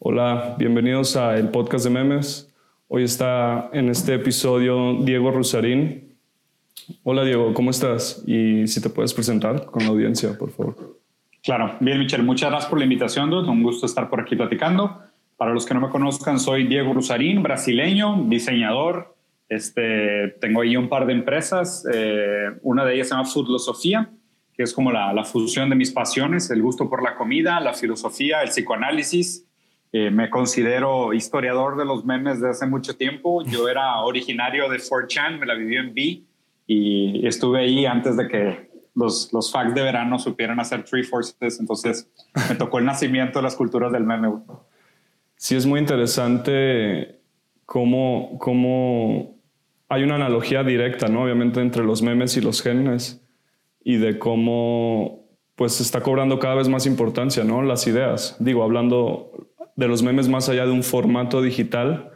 [0.00, 2.54] Hola, bienvenidos a el podcast de memes.
[2.86, 6.16] Hoy está en este episodio Diego Rusarín.
[7.02, 8.22] Hola Diego, ¿cómo estás?
[8.24, 11.00] Y si te puedes presentar con la audiencia, por favor.
[11.42, 15.02] Claro, bien Michelle, muchas gracias por la invitación, un gusto estar por aquí platicando.
[15.36, 19.16] Para los que no me conozcan, soy Diego Rusarín, brasileño, diseñador.
[19.48, 24.10] Este, tengo ahí un par de empresas, eh, una de ellas se llama Foodlosofía,
[24.54, 27.74] que es como la, la fusión de mis pasiones, el gusto por la comida, la
[27.74, 29.47] filosofía, el psicoanálisis
[29.92, 33.42] eh, me considero historiador de los memes de hace mucho tiempo.
[33.44, 36.22] Yo era originario de 4chan, me la viví en B
[36.66, 41.58] y estuve ahí antes de que los, los facts de verano supieran hacer Three Forces.
[41.58, 42.10] Entonces
[42.48, 44.28] me tocó el nacimiento de las culturas del meme.
[45.36, 47.20] Sí, es muy interesante
[47.64, 49.38] cómo, cómo
[49.88, 51.22] hay una analogía directa, ¿no?
[51.22, 53.24] Obviamente entre los memes y los genes
[53.82, 55.24] y de cómo
[55.54, 57.62] pues está cobrando cada vez más importancia, ¿no?
[57.62, 58.36] Las ideas.
[58.38, 59.47] Digo, hablando
[59.78, 62.10] de los memes más allá de un formato digital,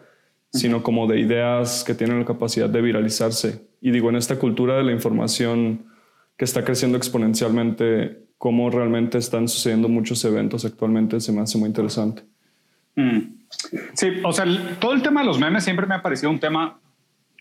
[0.50, 3.68] sino como de ideas que tienen la capacidad de viralizarse.
[3.80, 5.86] Y digo, en esta cultura de la información
[6.36, 11.68] que está creciendo exponencialmente, cómo realmente están sucediendo muchos eventos actualmente, se me hace muy
[11.68, 12.24] interesante.
[12.96, 13.20] Mm.
[13.94, 14.44] Sí, o sea,
[14.80, 16.80] todo el tema de los memes siempre me ha parecido un tema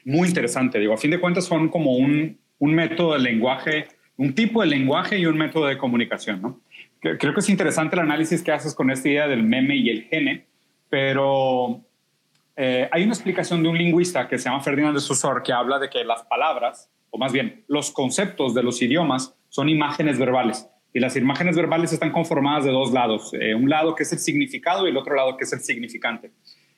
[0.06, 0.78] muy interesante.
[0.78, 4.68] Digo, a fin de cuentas son como un, un método de lenguaje, un tipo de
[4.68, 6.60] lenguaje y un método de comunicación, ¿no?
[7.02, 10.04] Creo que es interesante el análisis que haces con esta idea del meme y el
[10.04, 10.46] gene,
[10.90, 11.82] pero
[12.56, 15.80] eh, hay una explicación de un lingüista que se llama Ferdinand de Saussure que habla
[15.80, 20.68] de que las palabras, o más bien los conceptos de los idiomas, son imágenes verbales.
[20.94, 24.20] Y las imágenes verbales están conformadas de dos lados, eh, un lado que es el
[24.20, 26.32] significado y el otro lado que es el significante.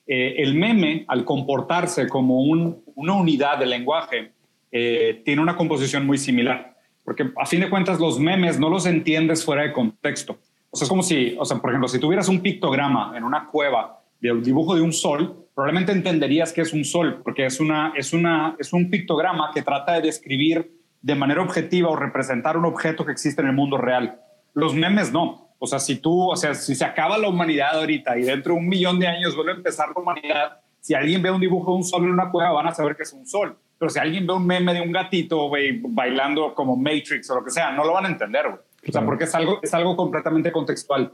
[0.06, 4.32] Eh, el meme, al comportarse como una unidad de lenguaje,
[4.72, 6.73] tiene una composición muy similar
[7.04, 10.38] porque a fin de cuentas los memes no los entiendes fuera de contexto.
[10.70, 13.48] O sea, es como si, o sea, por ejemplo, si tuvieras un pictograma en una
[13.48, 17.94] cueva del dibujo de un sol, probablemente entenderías que es un sol, porque es, una,
[17.96, 22.66] es, una, es un pictograma que trata de describir de manera objetiva o representar un
[22.66, 24.22] objeto que existe en el mundo real.
[24.54, 25.56] Los memes no.
[25.60, 28.60] O sea, si tú, o sea, si se acaba la humanidad ahorita y dentro de
[28.60, 31.78] un millón de años vuelve a empezar la humanidad, si alguien ve un dibujo de
[31.78, 33.58] un sol en una cueva, van a saber que es un sol.
[33.78, 35.50] Pero si alguien ve un meme de un gatito,
[35.90, 39.26] bailando como Matrix o lo que sea, no lo van a entender, O sea, porque
[39.26, 41.14] es algo, es algo completamente contextual.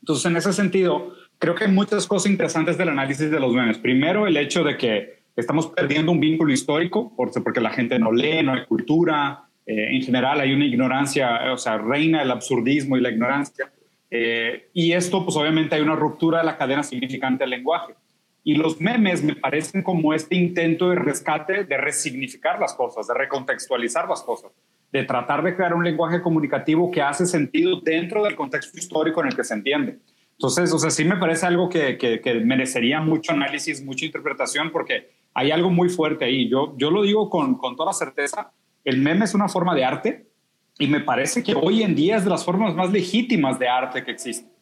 [0.00, 3.78] Entonces, en ese sentido, creo que hay muchas cosas interesantes del análisis de los memes.
[3.78, 8.42] Primero, el hecho de que estamos perdiendo un vínculo histórico, porque la gente no lee,
[8.42, 9.44] no hay cultura.
[9.66, 13.72] Eh, en general, hay una ignorancia, o sea, reina el absurdismo y la ignorancia.
[14.10, 17.94] Eh, y esto, pues obviamente hay una ruptura de la cadena significante del lenguaje.
[18.44, 23.14] Y los memes me parecen como este intento de rescate, de resignificar las cosas, de
[23.14, 24.52] recontextualizar las cosas,
[24.92, 29.28] de tratar de crear un lenguaje comunicativo que hace sentido dentro del contexto histórico en
[29.28, 29.98] el que se entiende.
[30.32, 35.10] Entonces, o sea, sí me parece algo que, que, merecería mucho análisis, mucha interpretación, porque
[35.32, 36.48] hay algo muy fuerte ahí.
[36.48, 38.52] Yo, yo lo digo con, con toda certeza,
[38.84, 40.26] el meme es una forma de arte
[40.78, 44.04] y me parece que hoy en día es de las formas más legítimas de arte
[44.04, 44.52] que existen.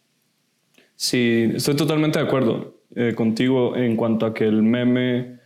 [0.94, 2.76] Sí, estoy totalmente de acuerdo.
[2.94, 5.38] Eh, contigo en cuanto a que el meme,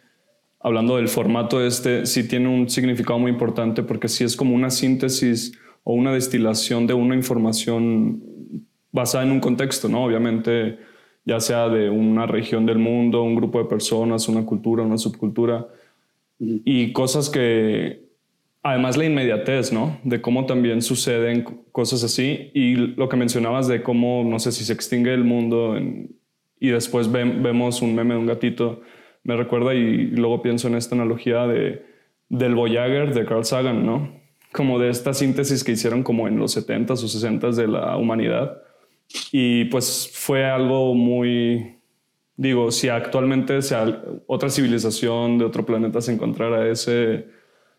[0.58, 4.70] hablando del formato este, sí tiene un significado muy importante porque sí es como una
[4.70, 8.20] síntesis o una destilación de una información
[8.90, 10.04] basada en un contexto, ¿no?
[10.04, 10.78] Obviamente,
[11.24, 15.68] ya sea de una región del mundo, un grupo de personas, una cultura, una subcultura,
[16.40, 18.02] y cosas que,
[18.62, 20.00] además la inmediatez, ¿no?
[20.02, 24.64] De cómo también suceden cosas así, y lo que mencionabas de cómo, no sé, si
[24.64, 26.16] se extingue el mundo en
[26.58, 28.80] y después vemos un meme de un gatito,
[29.22, 31.84] me recuerda y, luego pienso en esta analogía de,
[32.28, 34.20] del Voyager de Carl Sagan, ¿no?
[34.52, 38.62] Como de esta síntesis que hicieron como en los 70s o 60s de la humanidad.
[39.32, 41.76] Y pues fue algo muy,
[42.36, 47.26] digo, si actualmente sea otra civilización de otro planeta se encontrara ese,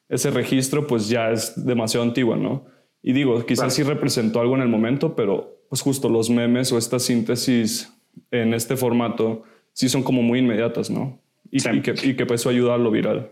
[0.10, 2.66] ese registro, pues ya es demasiado antigua, ¿no?
[3.02, 6.78] Y digo, quizás sí representó algo en el momento, pero pues justo los memes o
[6.78, 7.97] esta síntesis
[8.32, 9.44] en este formato
[9.74, 11.20] sí son como muy inmediatas, ¿no?
[11.50, 13.32] Y, que, y que pues eso ayuda a lo viral.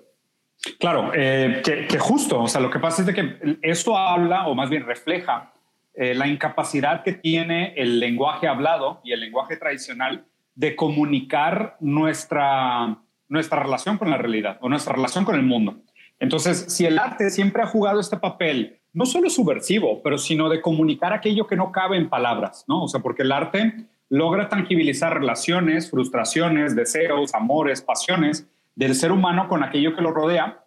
[0.80, 4.56] Claro, eh, que, justo, o sea, lo que pasa es de que esto habla, o
[4.56, 5.52] más bien refleja,
[5.94, 10.26] eh, la incapacidad que tiene el lenguaje hablado y el lenguaje tradicional
[10.56, 15.78] de comunicar nuestra, nuestra relación con la realidad o nuestra relación con el mundo.
[16.20, 20.62] Entonces, si el arte siempre ha jugado este papel, no solo subversivo, pero sino de
[20.62, 22.84] comunicar aquello que no cabe en palabras, ¿no?
[22.84, 29.48] O sea, porque el arte logra tangibilizar relaciones, frustraciones, deseos, amores, pasiones del ser humano
[29.48, 30.66] con aquello que lo rodea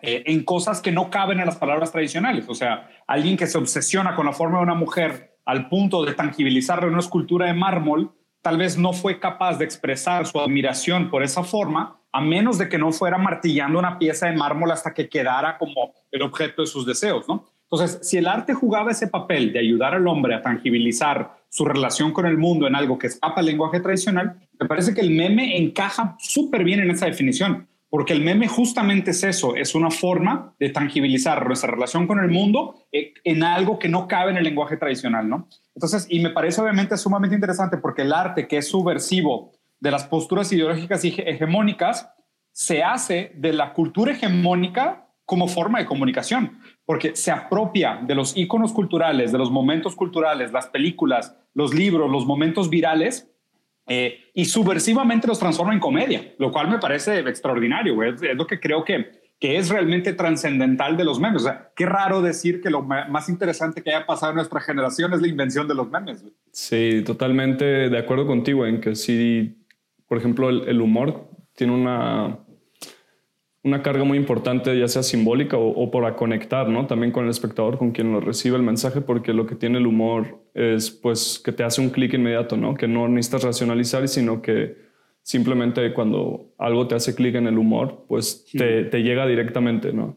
[0.00, 2.46] eh, en cosas que no caben en las palabras tradicionales.
[2.48, 6.12] O sea, alguien que se obsesiona con la forma de una mujer al punto de
[6.12, 8.12] tangibilizarla en una escultura de mármol,
[8.42, 12.68] tal vez no fue capaz de expresar su admiración por esa forma, a menos de
[12.68, 16.68] que no fuera martillando una pieza de mármol hasta que quedara como el objeto de
[16.68, 17.46] sus deseos, ¿no?
[17.70, 22.12] Entonces, si el arte jugaba ese papel de ayudar al hombre a tangibilizar su relación
[22.12, 25.56] con el mundo en algo que escapa al lenguaje tradicional, me parece que el meme
[25.56, 30.54] encaja súper bien en esa definición, porque el meme justamente es eso, es una forma
[30.58, 34.44] de tangibilizar nuestra relación con el mundo eh, en algo que no cabe en el
[34.44, 35.48] lenguaje tradicional, ¿no?
[35.74, 40.04] Entonces, y me parece obviamente sumamente interesante porque el arte que es subversivo de las
[40.04, 42.10] posturas ideológicas y hegemónicas
[42.52, 48.36] se hace de la cultura hegemónica como forma de comunicación, porque se apropia de los
[48.36, 53.28] iconos culturales, de los momentos culturales, las películas, los libros, los momentos virales,
[53.88, 58.58] eh, y subversivamente los transforma en comedia, lo cual me parece extraordinario, Es, lo que
[58.58, 61.42] creo que, que es realmente trascendental de los memes.
[61.42, 65.12] O sea, qué raro decir que lo más interesante que haya pasado en nuestra generación
[65.12, 66.24] es la invención de los memes.
[66.52, 69.56] Sí, totalmente de acuerdo contigo en que sí,
[70.08, 72.38] por ejemplo, el humor tiene una
[73.66, 76.86] una carga muy importante, ya sea simbólica o, para conectar, ¿no?
[76.86, 79.88] También con el espectador, con quien lo recibe el mensaje, porque lo que tiene el
[79.88, 82.74] humor es, pues, que te hace un clic inmediato, ¿no?
[82.74, 84.76] Que no necesitas racionalizar, sino que
[85.22, 90.16] simplemente cuando algo te hace clic en el humor, pues te, te, llega directamente, ¿no?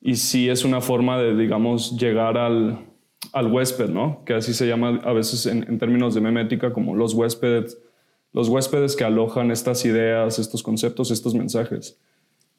[0.00, 2.86] Y sí es una forma de, digamos, llegar al,
[3.34, 4.24] al huésped, ¿no?
[4.24, 7.78] Que así se llama a veces en, en términos de memética, como los huéspedes,
[8.32, 12.00] los huéspedes que alojan estas ideas, estos conceptos, estos mensajes.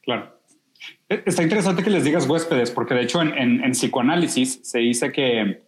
[0.01, 0.39] Claro.
[1.09, 5.63] E, está interesante que les digas huéspedes, porque de hecho en, psicoanálisis se dice que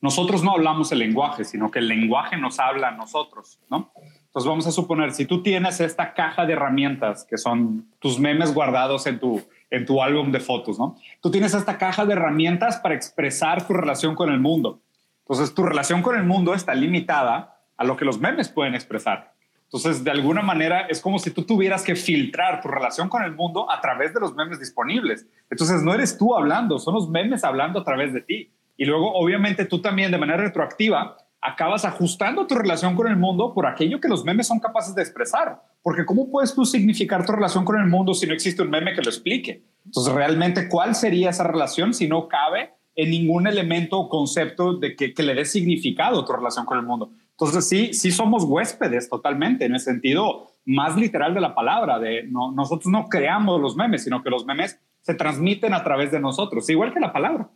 [0.00, 3.92] nosotros no hablamos el lenguaje, sino que el lenguaje nos habla a nosotros, ¿no?
[4.26, 8.54] Entonces vamos a suponer, si tú tienes esta caja de herramientas que son tus memes
[8.54, 10.96] guardados en tu, en tu álbum de fotos, ¿no?
[11.20, 14.80] Tú tienes esta caja de herramientas para expresar tu relación con el mundo.
[15.20, 19.31] Entonces tu relación con el mundo está limitada a lo que los memes pueden expresar.
[19.72, 23.34] Entonces, de alguna manera, es como si tú tuvieras que filtrar tu relación con el
[23.34, 25.26] mundo a través de los memes disponibles.
[25.50, 28.50] Entonces, no eres tú hablando, son los memes hablando a través de ti.
[28.76, 33.54] Y luego, obviamente, tú también de manera retroactiva acabas ajustando tu relación con el mundo
[33.54, 35.62] por aquello que los memes son capaces de expresar.
[35.82, 38.92] Porque ¿cómo puedes tú significar tu relación con el mundo si no existe un meme
[38.92, 39.62] que lo explique?
[39.86, 44.94] Entonces, realmente, ¿cuál sería esa relación si no cabe en ningún elemento o concepto de
[44.94, 47.10] que, que le dé significado a tu relación con el mundo?
[47.42, 52.22] Entonces sí, sí somos huéspedes totalmente, en el sentido más literal de la palabra, de
[52.28, 56.20] no, nosotros no creamos los memes, sino que los memes se transmiten a través de
[56.20, 57.48] nosotros, igual que la palabra.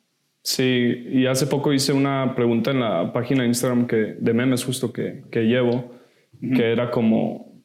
[0.42, 4.64] Sí, y hace poco hice una pregunta en la página de Instagram que, de memes
[4.64, 5.92] justo que, que llevo,
[6.40, 7.62] que era como,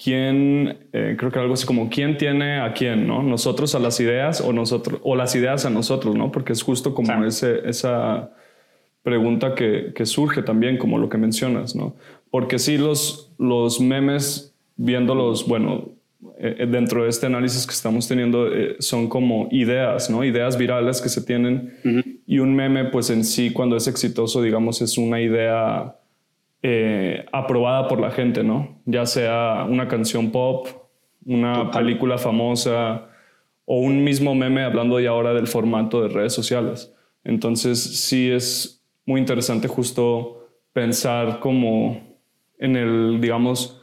[0.00, 3.22] ¿quién, eh, creo que algo así como, ¿quién tiene a quién, no?
[3.24, 6.30] Nosotros a las ideas o, nosotros, o las ideas a nosotros, ¿no?
[6.30, 8.30] Porque es justo como ese, esa
[9.02, 11.94] pregunta que, surge también, como lo que mencionas, ¿no?
[12.30, 15.90] Porque sí, los, los memes, viéndolos, bueno,
[16.38, 20.24] eh, eh, dentro de este análisis que estamos teniendo, eh, son como ideas, ¿no?
[20.24, 21.74] Ideas virales que se tienen.
[22.26, 25.94] Y un meme, pues en sí, cuando es exitoso, digamos, es una idea
[27.32, 28.80] aprobada por la gente, ¿no?
[28.84, 30.66] Ya sea una canción pop,
[31.24, 33.08] una película famosa
[33.64, 36.92] o un mismo meme hablando ya ahora del formato de redes sociales.
[37.22, 38.77] Entonces, sí es
[39.08, 42.18] muy interesante justo pensar como
[42.58, 43.82] en el, digamos,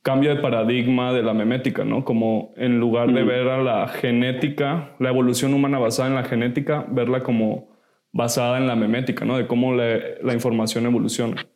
[0.00, 2.02] cambio de paradigma de la memética, ¿no?
[2.02, 6.86] Como en lugar de ver a la genética, la evolución humana basada en la genética,
[6.88, 7.76] verla como
[8.10, 9.36] basada en la memética, ¿no?
[9.36, 11.46] De cómo la información evoluciona.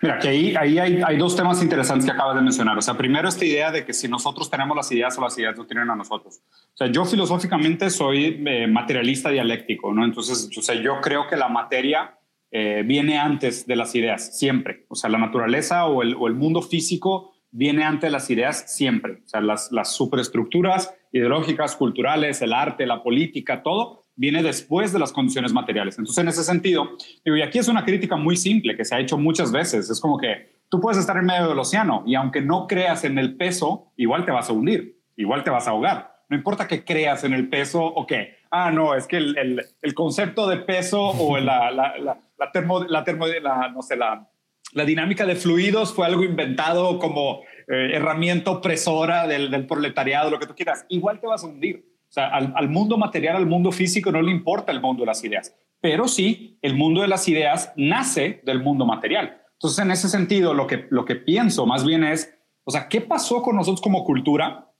[0.00, 2.78] Mira, que ahí, ahí hay, hay, dos temas interesantes que acabas de mencionar.
[2.78, 5.58] O sea, primero esta idea de que si nosotros tenemos las ideas o las ideas
[5.58, 6.40] no tienen a nosotros.
[6.74, 10.04] O sea, yo filosóficamente soy eh, materialista dialéctico, ¿no?
[10.04, 12.16] Entonces, o sea, yo creo que la materia
[12.50, 14.86] eh, viene antes de las ideas, siempre.
[14.88, 19.22] O sea, la naturaleza o el, mundo físico viene antes de las ideas siempre.
[19.24, 24.98] O sea, las, las superestructuras ideológicas, culturales, el arte, la política, todo viene después de
[24.98, 25.98] las condiciones materiales.
[25.98, 29.18] Entonces, en ese sentido, y aquí es una crítica muy simple que se ha hecho
[29.18, 29.90] muchas veces.
[29.90, 33.18] Es como que tú puedes estar en medio del océano y aunque no creas en
[33.18, 36.16] el peso, igual te vas a hundir, igual te vas a ahogar.
[36.28, 39.94] No importa que creas en el peso o que, ah, no, es que el, el,
[39.94, 42.18] concepto de peso o la, la, la,
[42.52, 44.28] termo, la, termo, la, no sé, la,
[44.72, 50.38] la dinámica de fluidos fue algo inventado como eh, herramienta opresora del, del, proletariado, lo
[50.38, 50.84] que tú quieras.
[50.88, 51.84] Igual te vas a hundir.
[52.08, 55.06] O sea, al, al, mundo material, al mundo físico, no le importa el mundo de
[55.06, 55.54] las ideas.
[55.80, 59.42] Pero sí, el mundo de las ideas nace del mundo material.
[59.52, 63.00] Entonces, en ese sentido, lo que, lo que pienso más bien es, o sea, ¿qué
[63.00, 64.70] pasó con nosotros como cultura?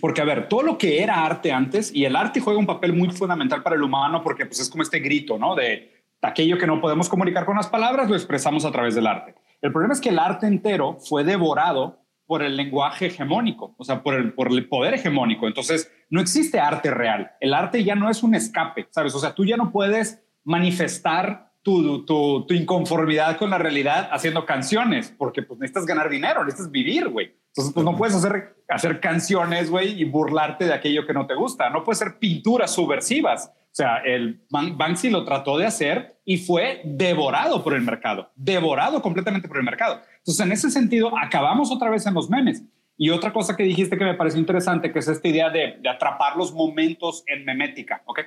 [0.00, 2.92] Porque, a ver, todo lo que era arte antes, y el arte juega un papel
[2.92, 5.54] muy fundamental para el humano porque pues, es como este grito, ¿no?
[5.54, 5.95] De
[6.26, 9.34] aquello que no podemos comunicar con las palabras, lo expresamos a través del arte.
[9.62, 14.02] El problema es que el arte entero fue devorado por el lenguaje hegemónico, o sea,
[14.02, 15.46] por el, poder hegemónico.
[15.46, 17.32] Entonces, no existe arte real.
[17.40, 19.14] El arte ya no es un escape, ¿sabes?
[19.14, 25.42] O sea, tú ya no puedes manifestar tu inconformidad con la realidad haciendo canciones, porque
[25.42, 27.34] pues necesitas ganar dinero, necesitas vivir, güey.
[27.56, 31.34] Entonces, pues no puedes hacer, hacer canciones, güey, y burlarte de aquello que no te
[31.34, 31.70] gusta.
[31.70, 33.50] No puedes hacer pinturas subversivas.
[33.76, 39.02] O sea, el Banksy lo trató de hacer y fue devorado por el mercado, devorado
[39.02, 40.00] completamente por el mercado.
[40.16, 42.64] Entonces, en ese sentido, acabamos otra vez en los memes.
[42.96, 46.38] Y otra cosa que dijiste que me pareció interesante, que es esta idea de, atrapar
[46.38, 48.20] los momentos en memética, ¿ok?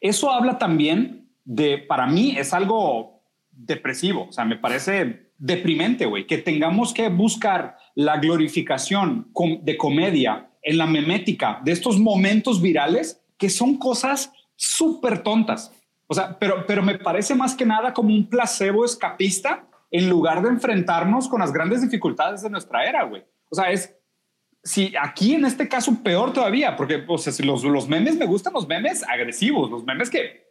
[0.00, 6.26] Eso habla también de, para mí, es algo depresivo, o sea, me parece deprimente, güey,
[6.26, 9.30] que tengamos que buscar la glorificación
[9.62, 15.72] de comedia en la memética de estos momentos virales que son cosas súper tontas.
[16.06, 20.42] O sea, pero, pero me parece más que nada como un placebo escapista en lugar
[20.42, 23.24] de enfrentarnos con las grandes dificultades de nuestra era, güey.
[23.48, 23.96] O sea, es,
[24.62, 28.26] si aquí en este caso peor todavía, porque o sea, si los, los memes me
[28.26, 30.44] gustan, los memes agresivos, los memes que,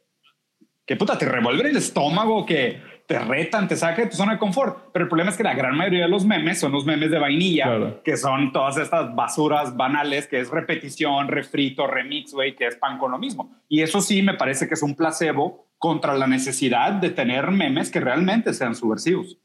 [0.85, 4.37] que puta, te revuelven el estómago, que te retan, te sacan de tu zona de
[4.37, 4.91] confort.
[4.93, 7.17] Pero el problema es que la gran mayoría de los memes son los memes de
[7.17, 12.75] vainilla, que son todas estas basuras banales, que es repetición, refrito, remix, güey, que es
[12.75, 13.51] pan con lo mismo.
[13.67, 17.89] Y eso sí me parece que es un placebo contra la necesidad de tener memes
[17.89, 19.39] que realmente sean subversivos.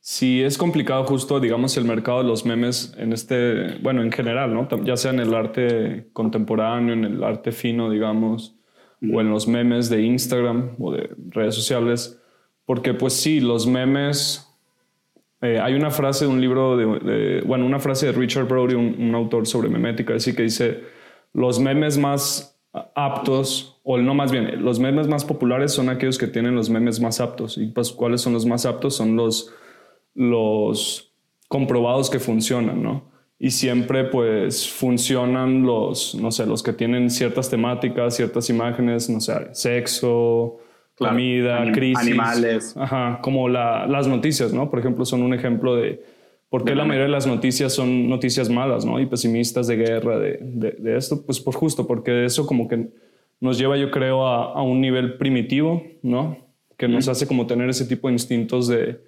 [0.00, 4.54] Sí, es complicado justo, digamos, el mercado de los memes en este, bueno, en general,
[4.54, 4.66] ¿no?
[4.82, 8.56] Ya sea en el arte contemporáneo, en el arte fino, digamos,
[9.12, 12.18] o en los memes de Instagram o de redes sociales
[12.66, 14.50] porque pues sí, los memes...
[15.40, 19.14] Eh, hay una frase de un libro, de, bueno, una frase de Richard Brody, un,
[19.14, 20.84] autor sobre memética, así que dice,
[21.34, 22.58] los memes más
[22.94, 26.98] aptos, o no más bien, los memes más populares son aquellos que tienen los memes
[26.98, 27.58] más aptos.
[27.58, 28.96] ¿Y pues cuáles son los más aptos?
[28.96, 29.52] Son los,
[30.14, 31.12] los
[31.48, 33.12] comprobados que funcionan, ¿no?
[33.38, 39.20] Y siempre pues funcionan los, no sé, los que tienen ciertas temáticas, ciertas imágenes, no
[39.20, 40.58] sé, sexo,
[40.96, 41.98] comida, crisis.
[41.98, 42.76] Animales.
[42.76, 44.70] Ajá, como las noticias, ¿no?
[44.70, 46.02] Por ejemplo, son un ejemplo de
[46.48, 49.00] por qué la mayoría de las noticias son noticias malas, ¿no?
[49.00, 50.38] Y pesimistas de guerra, de,
[50.78, 52.88] de, esto, pues por justo, porque eso como que
[53.40, 56.38] nos lleva, yo creo, a, a un nivel primitivo, ¿no?
[56.76, 59.00] Que nos hace como tener ese tipo de instintos de,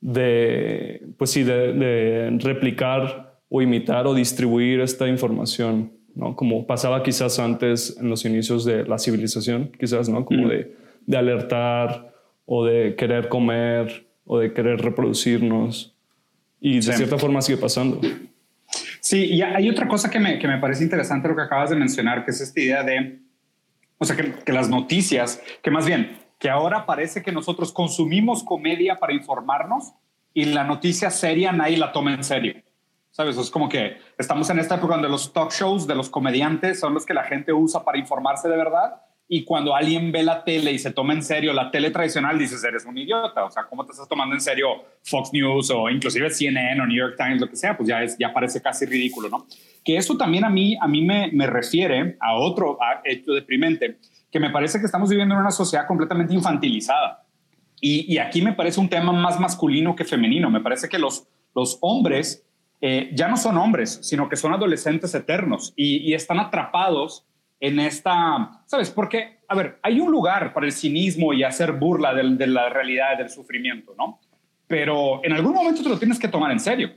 [0.00, 6.36] de pues sí, de, replicar o imitar o distribuir esta información, ¿no?
[6.36, 10.24] Como pasaba quizás antes en los inicios de la civilización, quizás, ¿no?
[10.24, 10.74] Como de
[11.08, 12.12] de alertar
[12.44, 15.96] o de querer comer o de querer reproducirnos.
[16.60, 17.98] Y de cierta forma sigue pasando.
[19.00, 21.76] Sí, y hay otra cosa que me, que me parece interesante lo que acabas de
[21.76, 23.20] mencionar, que es esta idea de,
[23.96, 28.44] o sea, que, que las noticias, que más bien, que ahora parece que nosotros consumimos
[28.44, 29.94] comedia para informarnos
[30.34, 32.54] y la noticia seria nadie la toma en serio.
[33.12, 33.38] ¿Sabes?
[33.38, 36.92] Es como que estamos en esta época donde los talk shows de los comediantes son
[36.92, 40.72] los que la gente usa para informarse de verdad y cuando alguien ve la tele
[40.72, 43.44] y se toma en serio la tele tradicional, dices, eres un idiota.
[43.44, 44.68] O sea, ¿cómo te estás tomando en serio
[45.02, 47.76] Fox News o inclusive CNN o New York Times, lo que sea?
[47.76, 49.46] Pues ya, es, ya parece casi ridículo, ¿no?
[49.84, 53.98] Que eso también a mí, a mí me, me refiere a otro hecho deprimente,
[54.32, 57.22] que me parece que estamos viviendo en una sociedad completamente infantilizada.
[57.82, 60.48] Y, y aquí me parece un tema más masculino que femenino.
[60.48, 62.46] Me parece que los, los hombres
[62.80, 67.27] eh, ya no son hombres, sino que son adolescentes eternos y, y están atrapados
[67.60, 68.90] en esta, ¿sabes?
[68.90, 73.18] Porque, a ver, hay un lugar para el cinismo y hacer burla de, la realidad
[73.18, 74.20] del sufrimiento, ¿no?
[74.66, 76.92] Pero en algún momento te lo tienes que tomar en serio.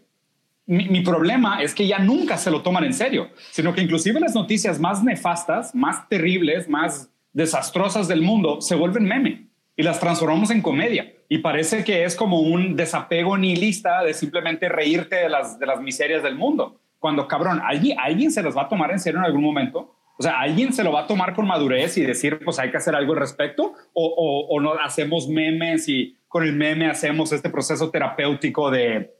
[0.67, 4.35] Mi, problema es que ya nunca se lo toman en serio, sino que inclusive las
[4.35, 10.51] noticias más nefastas, más terribles, más desastrosas del mundo se vuelven meme y las transformamos
[10.51, 11.11] en comedia.
[11.27, 15.81] Y parece que es como un desapego nihilista de simplemente reírte de las, de las
[15.81, 16.79] miserias del mundo.
[16.99, 20.23] Cuando, cabrón, alguien, alguien se las va a tomar en serio en algún momento o
[20.23, 22.93] sea, ¿alguien se lo va a tomar con madurez y decir, pues hay que hacer
[22.93, 23.73] algo al respecto?
[23.91, 29.15] ¿O, o, no hacemos memes y con el meme hacemos este proceso terapéutico de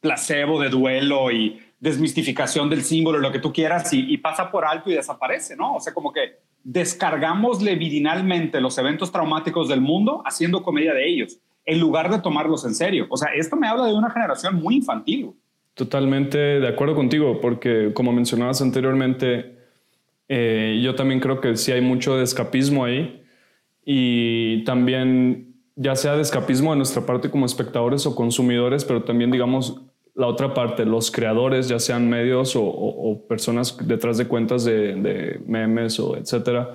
[0.00, 4.90] placebo, de duelo y desmistificación del símbolo, lo que tú quieras, y, pasa por alto
[4.90, 5.74] y desaparece, ¿no?
[5.74, 11.40] O sea, como que descargamos levidinalmente los eventos traumáticos del mundo haciendo comedia de ellos,
[11.66, 13.06] en lugar de tomarlos en serio.
[13.10, 15.34] O sea, esto me habla de una generación muy infantil.
[15.74, 19.57] Totalmente de acuerdo contigo, porque como mencionabas anteriormente,
[20.28, 23.22] eh, yo también creo que sí hay mucho de escapismo ahí
[23.84, 29.30] y también ya sea de escapismo de nuestra parte como espectadores o consumidores, pero también
[29.30, 29.80] digamos
[30.14, 36.00] la otra parte, los creadores, ya sean medios o, personas detrás de cuentas de, memes
[36.00, 36.74] o etcétera,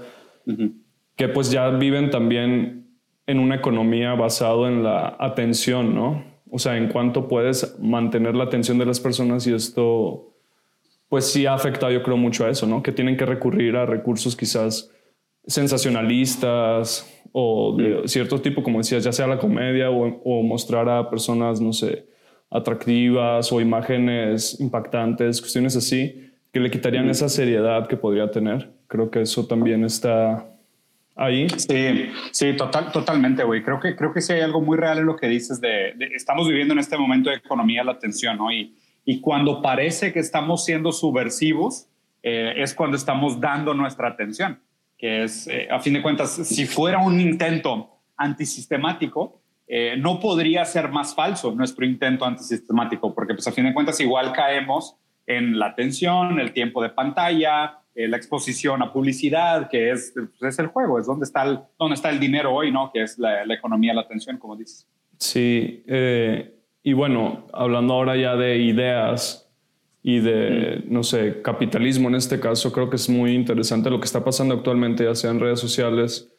[1.18, 2.88] que pues ya viven también
[3.28, 6.24] en una economía basado en la atención, ¿no?
[6.50, 10.33] O sea, en cuánto puedes mantener la atención de las personas y esto,
[11.14, 12.82] pues sí ha afectado yo creo mucho a eso, ¿no?
[12.82, 14.90] Que tienen que recurrir a recursos quizás
[15.46, 21.62] sensacionalistas o de cierto tipo, como decías, ya sea la comedia o, mostrar a personas,
[21.62, 22.08] no sé,
[22.50, 28.72] atractivas o imágenes impactantes, cuestiones así, que le quitarían esa seriedad que podría tener.
[28.88, 30.48] Creo que eso también está
[31.16, 31.48] ahí.
[31.48, 33.62] Sí, sí, total, totalmente, güey.
[33.62, 36.48] Creo que, creo que sí hay algo muy real en lo que dices de, estamos
[36.48, 38.52] viviendo en este momento de economía la tensión, ¿no?
[38.52, 38.74] Y,
[39.06, 41.88] y cuando parece que estamos siendo subversivos,
[42.22, 44.60] eh, es cuando estamos dando nuestra atención,
[44.98, 50.66] que es, eh, a fin de cuentas, si fuera un intento antisistemático, eh, no podría
[50.66, 54.96] ser más falso nuestro intento antisistemático, porque pues a fin de cuentas igual caemos
[55.26, 60.54] en la atención, el tiempo de pantalla, eh, la exposición a publicidad, que es, pues,
[60.54, 62.92] es el juego, es donde está el, donde está el dinero hoy, ¿no?
[62.92, 64.88] Que es la, economía, la atención, como dices.
[65.18, 69.50] Sí, eh, y bueno, hablando ahora ya de ideas
[70.04, 74.06] y de, no sé, capitalismo en este caso, creo que es muy interesante lo que
[74.06, 76.30] está pasando actualmente, ya sea en redes sociales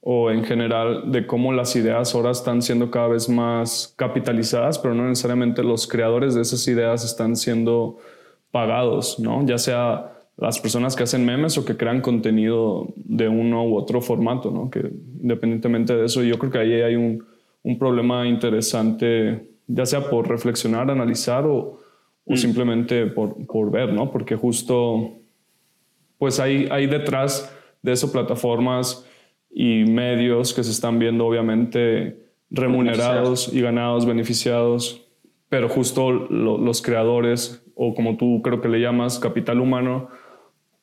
[0.00, 4.94] o en general, de cómo las ideas ahora están siendo cada vez más capitalizadas, pero
[4.94, 7.98] no necesariamente los creadores de esas ideas están siendo
[8.50, 9.46] pagados, ¿no?
[9.46, 14.00] Ya sea las personas que hacen memes o que crean contenido de uno u otro
[14.00, 14.70] formato, ¿no?
[14.70, 17.24] Que independientemente de eso, yo creo que ahí hay un,
[17.62, 21.78] un problema interesante, ya sea por reflexionar, analizar o,
[22.24, 22.36] o mm.
[22.36, 24.10] simplemente por, por, ver, ¿no?
[24.10, 25.20] Porque justo,
[26.18, 29.06] pues hay, hay detrás de eso plataformas
[29.50, 35.06] y medios que se están viendo obviamente remunerados y ganados, beneficiados,
[35.48, 40.08] pero justo los creadores, o como tú creo que le llamas, capital humano,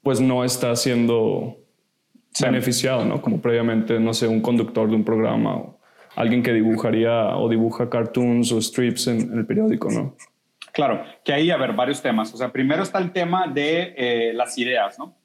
[0.01, 1.57] pues no está siendo
[2.41, 3.21] beneficiado, ¿no?
[3.21, 5.78] Como previamente, no sé, un conductor de un programa o
[6.15, 10.15] alguien que dibujaría o dibuja cartoons o strips en, el periódico, ¿no?
[10.71, 12.33] Claro, que ahí, a ver, varios temas.
[12.33, 15.15] O sea, primero está el tema de eh, las ideas, ¿no?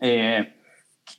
[0.00, 0.52] Eh,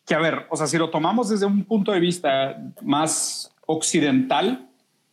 [0.06, 4.67] que, a ver, o sea, si lo tomamos desde un punto de vista más occidental,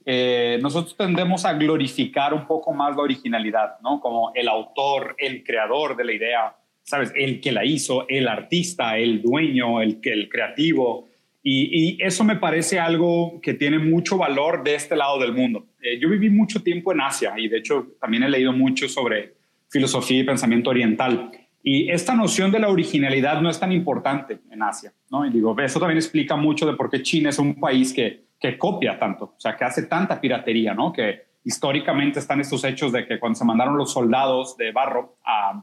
[0.06, 4.00] eh, nosotros tendemos a glorificar un poco más la originalidad, ¿no?
[4.00, 7.12] Como el autor, el creador de la idea, ¿sabes?
[7.14, 11.08] El que la hizo, el artista, el dueño, el, el creativo.
[11.46, 15.66] Y, eso me parece algo que tiene mucho valor de este lado del mundo.
[15.82, 19.34] Eh, yo viví mucho tiempo en Asia y de hecho también he leído mucho sobre
[19.68, 21.30] filosofía y pensamiento oriental.
[21.62, 25.26] Y esta noción de la originalidad no es tan importante en Asia, ¿no?
[25.26, 28.56] Y digo, eso también explica mucho de por qué China es un país que, que
[28.56, 30.92] copia tanto, o sea, que hace tanta piratería, ¿no?
[30.92, 35.62] Que históricamente están estos hechos de que cuando se mandaron los soldados de barro a,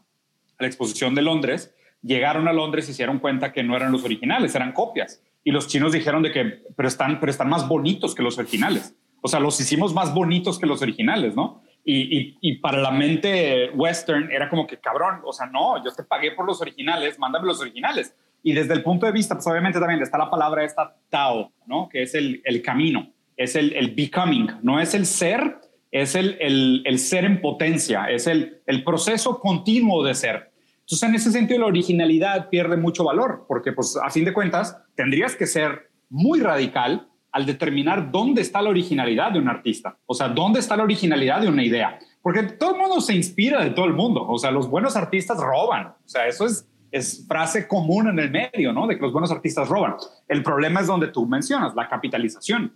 [0.59, 4.03] la exposición de Londres, llegaron a Londres y se dieron cuenta que no eran los
[4.03, 5.23] originales, eran copias.
[5.43, 8.95] Y los chinos dijeron de que, pero están, pero están más bonitos que los originales.
[9.21, 11.61] O sea, los hicimos más bonitos que los originales, ¿no?
[11.83, 16.03] Y, y, para la mente western era como que, cabrón, o sea, no, yo te
[16.03, 18.15] pagué por los originales, mándame los originales.
[18.43, 21.89] Y desde el punto de vista, pues obviamente también está la palabra esta Tao, ¿no?
[21.89, 26.37] Que es el, el camino, es el, el becoming, no es el ser, es el,
[26.85, 30.50] el, ser en potencia, es el proceso continuo de ser.
[30.91, 34.77] Entonces, en ese sentido, la originalidad pierde mucho valor, porque pues a fin de cuentas
[34.93, 40.13] tendrías que ser muy radical al determinar dónde está la originalidad de un artista, o
[40.13, 43.69] sea, dónde está la originalidad de una idea, porque todo el mundo se inspira de
[43.69, 47.69] todo el mundo, o sea, los buenos artistas roban, o sea, eso es, es frase
[47.69, 48.85] común en el medio, ¿no?
[48.85, 49.95] De que los buenos artistas roban.
[50.27, 52.75] El problema es donde tú mencionas, la capitalización.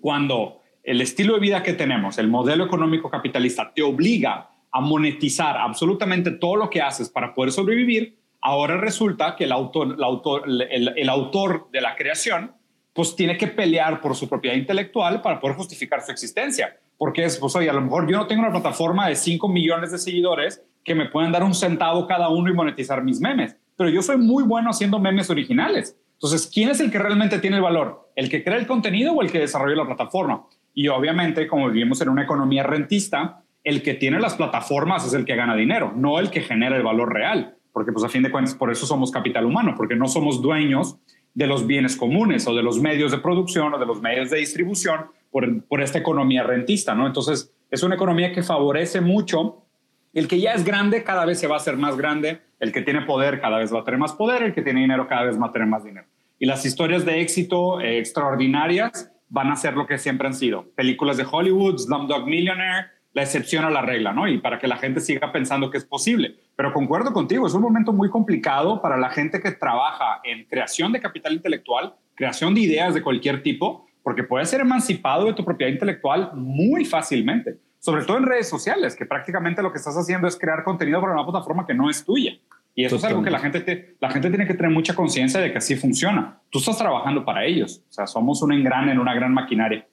[0.00, 5.56] Cuando el estilo de vida que tenemos, el modelo económico capitalista, te obliga a monetizar
[5.56, 11.68] absolutamente todo lo que haces para poder sobrevivir, ahora resulta que el autor, el autor,
[11.72, 12.52] de la creación
[12.92, 16.76] pues tiene que pelear por su propiedad intelectual para poder justificar su existencia.
[16.98, 19.92] Porque es, pues oye, a lo mejor yo no tengo una plataforma de 5 millones
[19.92, 23.88] de seguidores que me puedan dar un centavo cada uno y monetizar mis memes, pero
[23.90, 25.96] yo soy muy bueno haciendo memes originales.
[26.14, 28.10] Entonces, ¿quién es el que realmente tiene el valor?
[28.14, 30.44] ¿El que crea el contenido o el que desarrolla la plataforma?
[30.74, 35.24] Y obviamente, como vivimos en una economía rentista, el que tiene las plataformas es el
[35.24, 38.30] que gana dinero, no el que genera el valor real, porque pues a fin de
[38.30, 40.98] cuentas por eso somos capital humano, porque no somos dueños
[41.34, 44.38] de los bienes comunes o de los medios de producción o de los medios de
[44.38, 47.06] distribución por, por esta economía rentista, ¿no?
[47.06, 49.64] Entonces es una economía que favorece mucho
[50.12, 52.82] el que ya es grande cada vez se va a hacer más grande, el que
[52.82, 55.40] tiene poder cada vez va a tener más poder, el que tiene dinero cada vez
[55.40, 56.06] va a tener más dinero.
[56.38, 60.64] Y las historias de éxito eh, extraordinarias van a ser lo que siempre han sido.
[60.74, 64.28] Películas de Hollywood, Slumdog Millionaire, la excepción a la regla, ¿no?
[64.28, 66.36] Y para que la gente siga pensando que es posible.
[66.56, 70.92] Pero concuerdo contigo, es un momento muy complicado para la gente que trabaja en creación
[70.92, 75.44] de capital intelectual, creación de ideas de cualquier tipo, porque puedes ser emancipado de tu
[75.44, 80.28] propiedad intelectual muy fácilmente, sobre todo en redes sociales, que prácticamente lo que estás haciendo
[80.28, 82.32] es crear contenido para una plataforma que no es tuya.
[82.74, 85.50] Y eso es algo que la gente, la gente tiene que tener mucha conciencia de
[85.50, 86.40] que así funciona.
[86.50, 87.82] Tú estás trabajando para ellos.
[87.88, 89.86] O sea, somos un engrane en una gran maquinaria.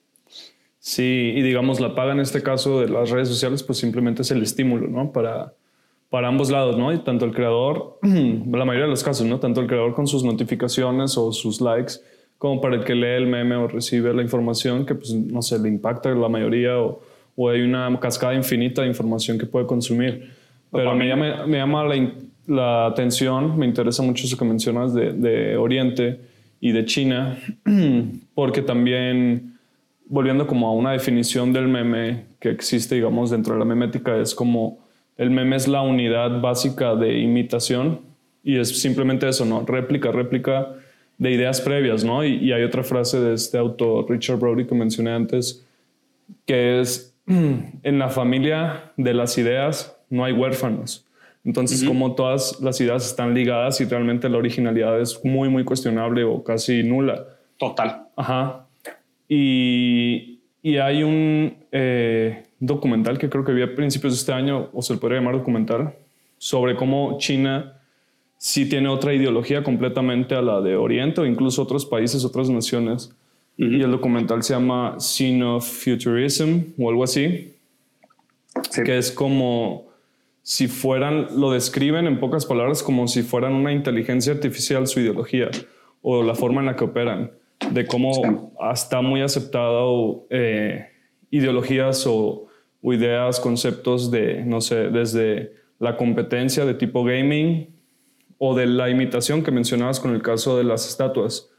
[0.80, 4.30] Sí, y digamos, la paga en este caso de las redes sociales, pues simplemente es
[4.30, 5.12] el estímulo, ¿no?
[5.12, 5.54] Para,
[6.08, 6.92] para ambos lados, ¿no?
[6.92, 9.40] Y tanto el creador, la mayoría de los casos, ¿no?
[9.40, 11.94] Tanto el creador con sus notificaciones o sus likes,
[12.38, 15.58] como para el que lee el meme o recibe la información que, pues, no sé,
[15.58, 17.00] le impacta a la mayoría o,
[17.34, 20.30] o hay una cascada infinita de información que puede consumir.
[20.70, 22.12] Pero me llama, me llama la,
[22.46, 26.20] la, atención, me interesa mucho eso que mencionas de, de Oriente
[26.60, 27.38] y de China,
[28.34, 29.57] porque también
[30.08, 34.34] volviendo como a una definición del meme que existe, digamos, dentro de la memética, es
[34.34, 34.78] como
[35.16, 38.00] el meme es la unidad básica de imitación
[38.42, 39.64] y es simplemente eso, ¿no?
[39.66, 40.74] Réplica, réplica
[41.18, 42.24] de ideas previas, ¿no?
[42.24, 45.66] Y, hay otra frase de este autor, Richard Brody, que mencioné antes,
[46.46, 51.04] que es, en la familia de las ideas no hay huérfanos.
[51.44, 56.24] Entonces, como todas las ideas están ligadas y realmente la originalidad es muy, muy cuestionable
[56.24, 57.24] o casi nula.
[57.56, 58.08] Total.
[58.16, 58.67] Ajá.
[59.28, 60.40] Y,
[60.80, 64.94] hay un eh, documental que creo que vi a principios de este año, o se
[64.94, 65.94] le podría llamar documental,
[66.38, 67.80] sobre cómo China
[68.36, 73.14] sí tiene otra ideología completamente a la de Oriente o incluso otros países, otras naciones.
[73.56, 77.54] Y el documental se llama Sino-Futurism o algo así,
[78.84, 79.88] que es como
[80.42, 85.50] si fueran, lo describen en pocas palabras como si fueran una inteligencia artificial su ideología
[86.02, 87.32] o la forma en la que operan
[87.70, 90.86] de cómo está muy aceptado eh,
[91.30, 92.46] ideologías o,
[92.82, 97.68] ideas, conceptos de, no sé, desde la competencia de tipo gaming
[98.38, 101.50] o de la imitación que mencionabas con el caso de las estatuas,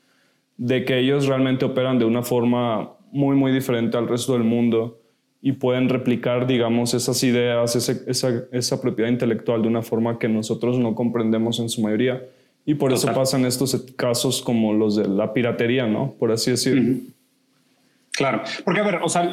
[0.57, 5.01] de que ellos realmente operan de una forma muy, muy diferente al resto del mundo
[5.41, 10.79] y pueden replicar, digamos, esas ideas, esa, esa propiedad intelectual de una forma que nosotros
[10.79, 12.23] no comprendemos en su mayoría.
[12.69, 16.11] Y por eso pasan estos casos como los de la piratería, ¿no?
[16.19, 16.99] Por así decirlo.
[18.11, 19.27] Claro, porque a ver, o sea,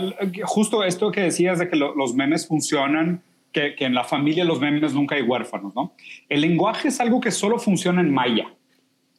[0.45, 3.21] justo esto que decías de que los memes funcionan,
[3.53, 5.93] que, que, en la familia los memes nunca hay huérfanos, ¿no?
[6.31, 8.47] El lenguaje es algo que solo funciona en maya.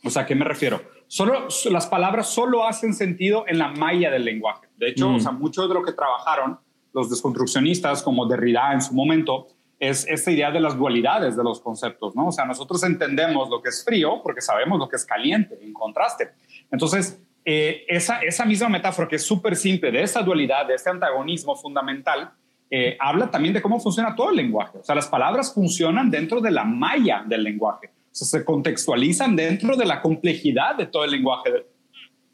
[0.04, 0.82] O sea, ¿a qué me refiero?
[1.06, 4.66] Solo, las palabras solo hacen sentido en la malla del lenguaje.
[4.78, 6.58] De hecho, o sea, mucho de lo que trabajaron
[6.92, 11.62] los desconstruccionistas como Derrida en su momento es esta idea de las dualidades de los
[11.62, 12.28] conceptos, ¿no?
[12.28, 15.74] O sea, nosotros entendemos lo que es frío porque sabemos lo que es caliente, en
[15.74, 16.32] contraste.
[16.72, 20.90] Entonces, eh, esa, esa misma metáfora que es súper simple de esa dualidad, de este
[20.90, 22.32] antagonismo fundamental,
[22.70, 24.80] eh, habla también de cómo funciona todo el lenguaje.
[24.80, 27.88] O sea, las palabras funcionan dentro de la malla del lenguaje.
[27.88, 31.66] O sea, se contextualizan dentro de la complejidad de todo el lenguaje de,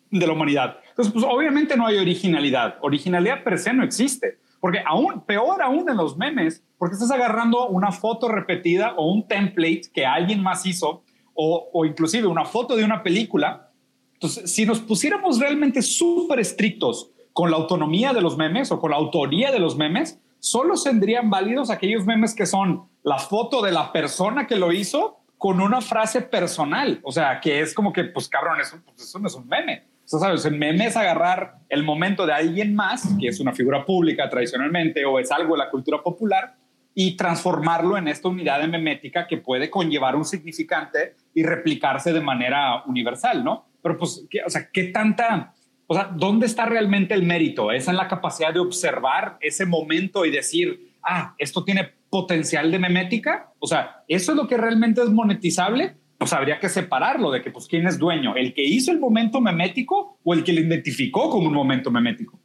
[0.10, 0.80] de la humanidad.
[0.90, 2.78] Entonces, pues obviamente no hay originalidad.
[2.82, 4.40] Originalidad per se no existe.
[4.64, 9.28] Porque aún, peor aún en los memes, porque estás agarrando una foto repetida o un
[9.28, 13.74] template que alguien más hizo o, o inclusive una foto de una película.
[14.14, 18.92] Entonces, si nos pusiéramos realmente súper estrictos con la autonomía de los memes o con
[18.92, 23.74] la autoría de los memes, solo serían válidos aquellos memes que son la foto de
[23.74, 27.02] la persona que lo hizo con una frase personal.
[27.04, 29.84] O sea, que es como que, pues cabrón, eso, pues, eso no es un meme.
[30.12, 33.86] O sabes, el meme es agarrar el momento de alguien más, que es una figura
[33.86, 36.56] pública tradicionalmente o es algo de la cultura popular,
[36.96, 42.22] y transformarlo en esta unidad de memética que puede conllevar un significante y replicarse de
[42.22, 43.66] manera universal, ¿no?
[43.82, 45.54] Pero pues, ¿qué, o sea, ¿qué tanta,
[45.88, 47.72] o sea, dónde está realmente el mérito?
[47.72, 52.78] ¿Es en la capacidad de observar ese momento y decir, ah, esto tiene potencial de
[52.78, 53.52] memética?
[53.58, 55.96] O sea, ¿eso es lo que realmente es monetizable?
[56.24, 58.34] Pues habría que separarlo de que, pues, ¿quién es dueño?
[58.38, 62.40] ¿El que hizo el momento memético o el que lo identificó como un momento memético?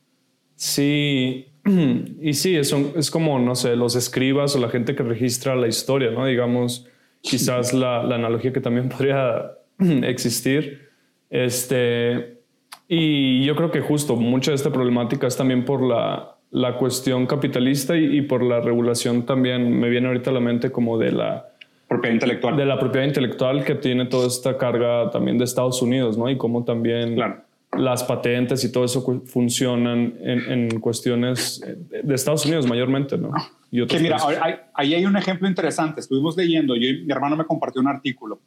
[0.56, 1.46] Sí,
[2.20, 5.68] y sí, es, es como, no sé, los escribas o la gente que registra la
[5.68, 6.26] historia, ¿no?
[6.26, 6.88] Digamos,
[7.20, 10.88] quizás la, la analogía que también podría existir.
[11.30, 12.40] Este,
[12.88, 17.28] y yo creo que justo mucha de esta problemática es también por la, la cuestión
[17.28, 21.12] capitalista y, y, por la regulación también, me viene ahorita a la mente como de
[21.12, 21.47] la
[21.88, 22.57] propiedad intelectual.
[22.57, 26.29] De la propiedad intelectual que tiene toda esta carga también de Estados Unidos, ¿no?
[26.29, 27.18] Y cómo también
[27.72, 33.31] las patentes y todo eso funcionan en, cuestiones de Estados Unidos mayormente, ¿no?
[33.70, 34.16] Y que mira,
[34.74, 36.01] ahí hay un ejemplo interesante.
[36.01, 38.40] Estuvimos leyendo, yo mi hermano me compartió un artículo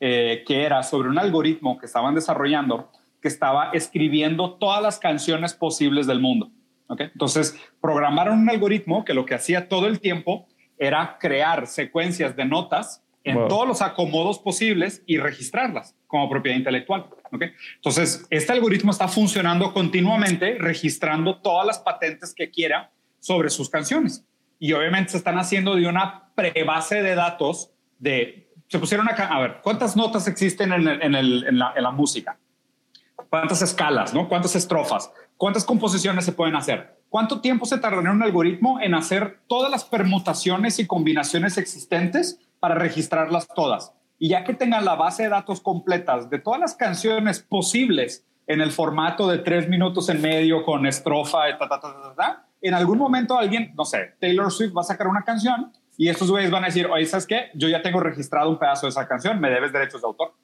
[0.00, 2.90] eh, que era sobre un algoritmo que estaban desarrollando
[3.22, 6.50] que estaba escribiendo todas las canciones posibles del mundo.
[6.88, 7.06] ¿okay?
[7.12, 10.48] Entonces, programaron un algoritmo que lo que hacía todo el tiempo
[10.82, 17.06] era crear secuencias de notas en todos los acomodos posibles y registrarlas como propiedad intelectual.
[17.30, 17.52] ¿okay?
[17.76, 22.90] Entonces, este algoritmo está funcionando continuamente, registrando todas las patentes que quiera
[23.20, 24.24] sobre sus canciones.
[24.58, 28.48] Y obviamente se están haciendo de una prebase de datos de...
[28.66, 32.36] Se pusieron acá, a ver, ¿cuántas notas existen en, en, la, en la música?
[33.30, 34.12] ¿Cuántas escalas?
[34.12, 34.28] ¿no?
[34.28, 35.12] ¿Cuántas estrofas?
[35.36, 36.98] ¿Cuántas composiciones se pueden hacer?
[37.08, 42.76] ¿Cuánto tiempo se tardaría un algoritmo en hacer todas las permutaciones y combinaciones existentes para
[42.76, 43.92] registrarlas todas.
[44.20, 48.60] Y ya que tengan la base de datos completas de todas las canciones posibles en
[48.60, 51.80] el formato de tres minutos en medio con estrofa, ta, ta,
[52.16, 56.08] ta, en algún momento alguien, no sé, Taylor Swift va a sacar una canción y
[56.08, 57.50] estos güeyes van a decir, oye, ¿sabes qué?
[57.54, 60.34] Yo ya tengo registrado un pedazo de esa canción, me debes derechos de autor.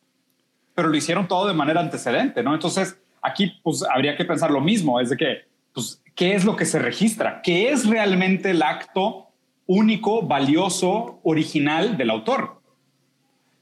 [0.74, 2.52] Pero lo hicieron todo de manera antecedente, ¿no?
[2.52, 5.38] Entonces, aquí pues habría que pensar lo mismo, es de que,
[5.72, 7.40] pues, ¿qué es lo que se registra?
[7.42, 9.28] ¿Qué es realmente el acto
[9.68, 12.60] único, valioso, original del autor.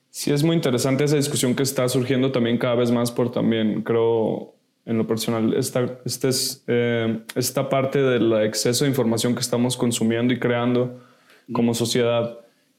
[0.08, 3.82] Sí, es muy interesante esa discusión que está surgiendo también cada vez más por también,
[3.82, 4.54] creo,
[4.86, 9.76] en lo personal, esta, este es, eh, esta parte del exceso de información que estamos
[9.76, 11.02] consumiendo y creando
[11.52, 12.38] como sociedad.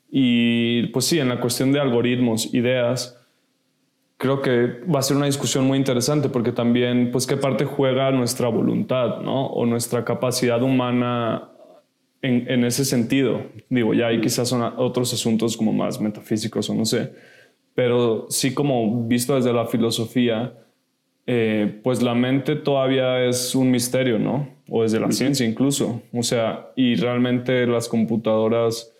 [0.09, 3.19] Y pues sí, en la cuestión de algoritmos, ideas,
[4.17, 8.11] creo que va a ser una discusión muy interesante porque también, pues, qué parte juega
[8.11, 9.47] nuestra voluntad, ¿no?
[9.47, 11.51] O nuestra capacidad humana
[12.21, 13.43] en, ese sentido.
[13.69, 17.13] Digo, ya hay quizás son otros asuntos como más metafísicos o no sé,
[17.75, 20.53] pero sí como visto desde la filosofía,
[21.27, 24.49] eh, pues la mente todavía es un misterio, ¿no?
[24.69, 26.01] O desde la ciencia incluso.
[26.11, 28.91] O sea, y realmente las computadoras,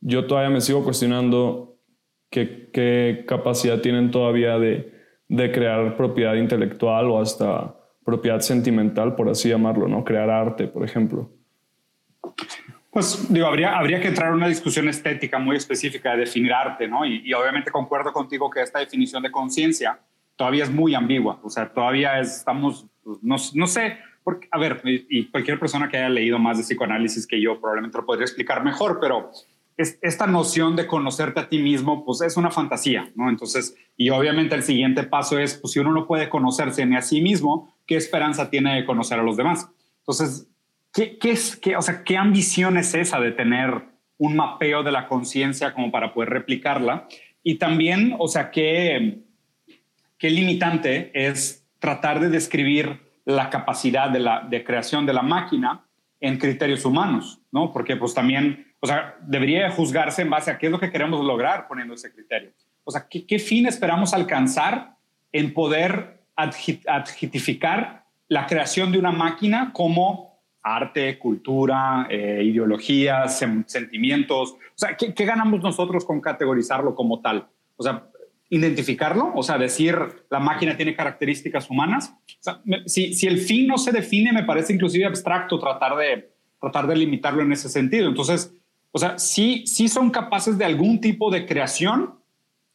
[0.00, 1.77] yo todavía me sigo cuestionando
[2.30, 4.92] qué, qué capacidad tienen todavía de,
[5.28, 10.02] de crear propiedad intelectual o hasta propiedad sentimental, por así llamarlo, ¿no?
[10.02, 11.30] Crear arte, por ejemplo.
[12.90, 16.88] Pues digo, habría, habría que entrar en una discusión estética muy específica de definir arte,
[16.88, 17.04] ¿no?
[17.04, 20.00] Y, obviamente concuerdo contigo que esta definición de conciencia
[20.36, 24.80] todavía es muy ambigua, o sea, todavía estamos, pues, no, no sé, porque, a ver,
[24.84, 28.64] y, cualquier persona que haya leído más de psicoanálisis que yo probablemente lo podría explicar
[28.64, 29.30] mejor, pero
[29.78, 33.30] es, esta noción de conocerte a ti mismo, pues es una fantasía, ¿no?
[33.30, 37.02] Entonces, y obviamente el siguiente paso es, pues si uno no puede conocerse ni a
[37.02, 39.68] sí mismo, ¿qué esperanza tiene de conocer a los demás?
[40.00, 40.46] Entonces,
[40.92, 43.84] ¿Qué, es, qué, o sea, qué ambición es esa de tener
[44.16, 47.06] un mapeo de la conciencia como para poder replicarla?
[47.42, 49.20] Y también, o sea, qué,
[50.18, 55.84] qué limitante es tratar de describir la capacidad de, la, de creación de la máquina
[56.20, 57.72] en criterios humanos, ¿no?
[57.72, 61.24] Porque pues también, o sea, debería juzgarse en base a qué es lo que queremos
[61.24, 62.52] lograr poniendo ese criterio.
[62.84, 64.96] O sea, ¿qué, qué fin esperamos alcanzar
[65.32, 70.28] en poder adjetificar la creación de una máquina como
[70.62, 74.52] arte, cultura, eh, ideologías, sentimientos.
[74.52, 77.48] O sea, ¿qué, ganamos nosotros con categorizarlo como tal?
[77.76, 78.08] O sea,
[78.50, 79.96] identificarlo, o sea, decir
[80.30, 82.14] la máquina tiene características humanas.
[82.26, 86.30] O sea, si, si, el fin no se define, me parece inclusive abstracto tratar de,
[86.60, 88.08] tratar de limitarlo en ese sentido.
[88.08, 88.54] Entonces,
[88.92, 92.18] o sea, sí, sí son capaces de algún tipo de creación,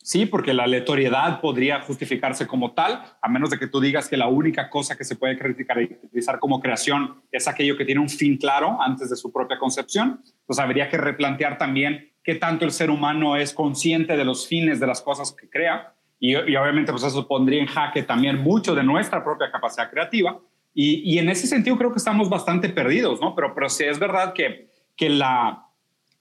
[0.04, 4.18] Sí, porque la aleatoriedad podría justificarse como tal, a menos de que tú digas que
[4.18, 8.36] la única cosa que se puede caracterizar como creación es aquello que tiene un fin
[8.36, 10.22] claro antes de su propia concepción.
[10.46, 14.82] Pues habría que replantear también qué tanto el ser humano es consciente de los fines
[14.82, 15.94] de las cosas que crea.
[16.20, 20.38] Y, obviamente pues eso pondría en jaque también mucho de nuestra propia capacidad creativa.
[20.74, 23.34] Y, y en ese sentido creo que estamos bastante perdidos, ¿no?
[23.36, 25.66] Pero, pero sí es verdad que, que la,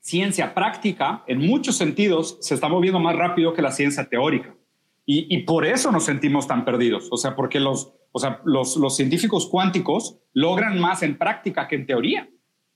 [0.03, 4.55] ciencia práctica, en muchos sentidos, se está moviendo más rápido que la ciencia teórica.
[5.05, 7.09] Y, por eso nos sentimos tan perdidos.
[7.11, 11.87] O sea, porque los, o sea, los, científicos cuánticos logran más en práctica que en
[11.87, 12.29] teoría.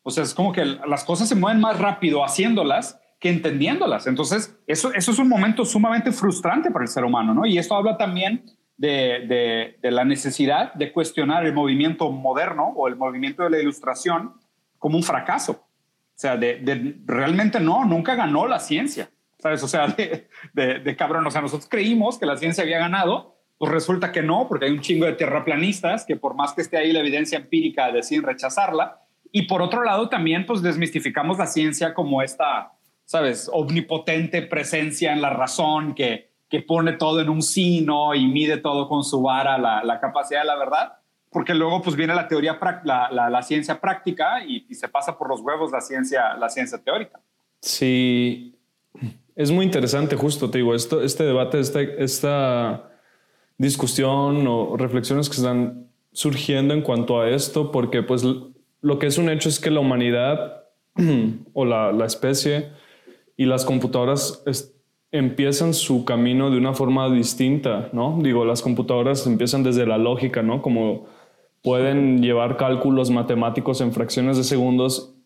[0.02, 4.06] O sea, es como que las cosas se mueven más rápido haciéndolas que entendiéndolas.
[4.06, 7.46] Entonces, eso, es un momento sumamente frustrante para el ser humano, ¿no?
[7.46, 8.44] Y esto habla también
[8.76, 14.34] de la necesidad de cuestionar el movimiento moderno o el movimiento de la ilustración
[14.78, 15.65] como un fracaso.
[16.16, 19.62] O sea, de, realmente no, nunca ganó la ciencia, ¿sabes?
[19.62, 23.70] O sea, de, de, cabrón, o sea, nosotros creímos que la ciencia había ganado, pues
[23.70, 26.90] resulta que no, porque hay un chingo de terraplanistas que por más que esté ahí
[26.90, 29.02] la evidencia empírica deciden rechazarla.
[29.30, 32.72] Y por otro lado, también pues desmistificamos la ciencia como esta,
[33.04, 33.50] ¿sabes?
[33.52, 38.14] Omnipotente presencia en la razón que, que pone todo en un sí, ¿no?
[38.14, 40.92] Y mide todo con su vara, la, la capacidad de la verdad
[41.36, 45.42] porque luego pues viene la teoría, la, la, ciencia práctica y, se pasa por los
[45.42, 47.20] huevos la ciencia, la ciencia teórica.
[47.60, 48.58] Sí,
[49.34, 52.90] es muy interesante justo, te digo, esto, este debate, esta, esta
[53.58, 58.24] discusión o reflexiones que están surgiendo en cuanto a esto, porque pues
[58.80, 60.64] lo que es un hecho es que la humanidad
[61.52, 62.70] o la, la especie
[63.36, 64.42] y las computadoras
[65.12, 68.18] empiezan su camino de una forma distinta, ¿no?
[68.22, 70.62] Digo, las computadoras empiezan desde la lógica, ¿no?
[70.62, 71.14] Como
[71.66, 75.16] pueden llevar cálculos matemáticos en fracciones de segundos,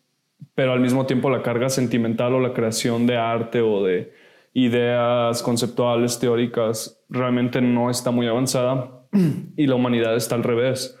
[0.55, 4.11] pero al mismo tiempo la carga sentimental o la creación de arte o de
[4.55, 9.03] ideas conceptuales, teóricas, realmente no está muy avanzada
[9.55, 10.97] y la humanidad está al revés.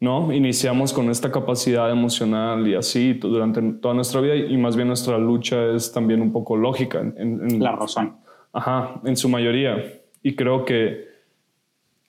[0.00, 0.34] ¿no?
[0.34, 5.16] Iniciamos con esta capacidad emocional y así durante toda nuestra vida y más bien nuestra
[5.16, 7.00] lucha es también un poco lógica.
[7.00, 8.18] En, la razón.
[8.52, 10.02] Ajá, en su mayoría.
[10.22, 11.07] Y creo que,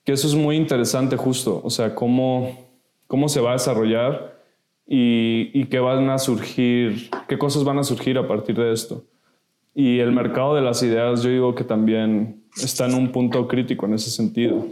[0.10, 2.58] que eso es muy interesante justo, o sea, cómo,
[3.06, 4.42] cómo se va a desarrollar
[4.88, 9.06] y, y qué van a surgir, qué cosas van a surgir a partir de esto.
[9.76, 13.86] Y el mercado de las ideas, yo digo que también está en un punto crítico
[13.86, 14.66] en ese sentido.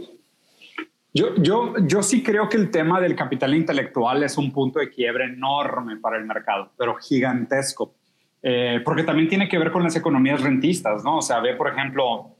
[1.14, 4.90] Yo, yo, yo sí creo que el tema del capital intelectual es un punto de
[4.90, 7.94] quiebre enorme para el mercado, pero gigantesco,
[8.42, 11.18] eh, porque también tiene que ver con las economías rentistas, ¿no?
[11.18, 12.34] O sea, ve, por ejemplo,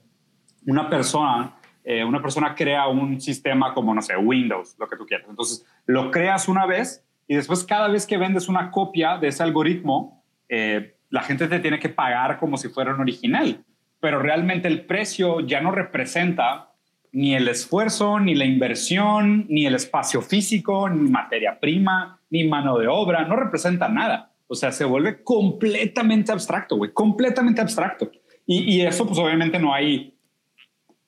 [0.66, 5.06] una persona, eh, una persona crea un sistema como, no sé, Windows, lo que tú
[5.06, 5.26] quieras.
[5.28, 9.42] Entonces, lo creas una vez y después cada vez que vendes una copia de ese
[9.42, 13.64] algoritmo, eh, la gente te tiene que pagar como si fuera un original,
[14.00, 16.68] pero realmente el precio ya no representa
[17.12, 22.78] ni el esfuerzo, ni la inversión, ni el espacio físico, ni materia prima, ni mano
[22.78, 24.32] de obra, no representa nada.
[24.46, 28.10] O sea, se vuelve completamente abstracto, güey, completamente abstracto.
[28.50, 30.14] Y, eso, pues obviamente no hay,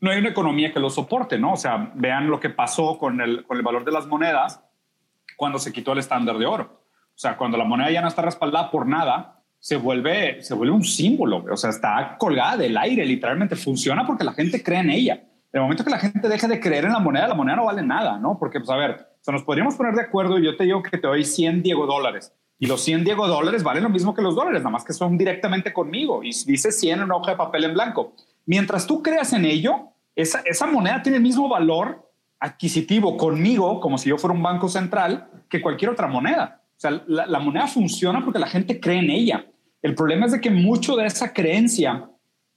[0.01, 1.53] no hay una economía que lo soporte, ¿no?
[1.53, 4.63] O sea, vean lo que pasó con el, con el valor de las monedas
[5.37, 6.85] cuando se quitó el estándar de oro.
[7.15, 10.75] O sea, cuando la moneda ya no está respaldada por nada, se vuelve, se vuelve
[10.75, 14.91] un símbolo, o sea, está colgada del aire, literalmente funciona porque la gente cree en
[14.91, 15.15] ella.
[15.53, 17.67] En el momento que la gente deje de creer en la moneda, la moneda no
[17.67, 18.39] vale nada, ¿no?
[18.39, 20.83] Porque, pues, a ver, o sea, nos podríamos poner de acuerdo y yo te digo
[20.83, 24.23] que te doy 100 Diego dólares y los 100 Diego dólares valen lo mismo que
[24.23, 27.37] los dólares, nada más que son directamente conmigo y dice 100 en una hoja de
[27.37, 28.15] papel en blanco.
[28.47, 33.99] Mientras tú creas en ello, esa, esa moneda tiene el mismo valor adquisitivo conmigo, como
[33.99, 36.63] si yo fuera un banco central, que cualquier otra moneda.
[36.77, 39.45] O sea, la, moneda funciona porque la gente cree en ella.
[39.83, 42.09] El problema es de que mucho de esa creencia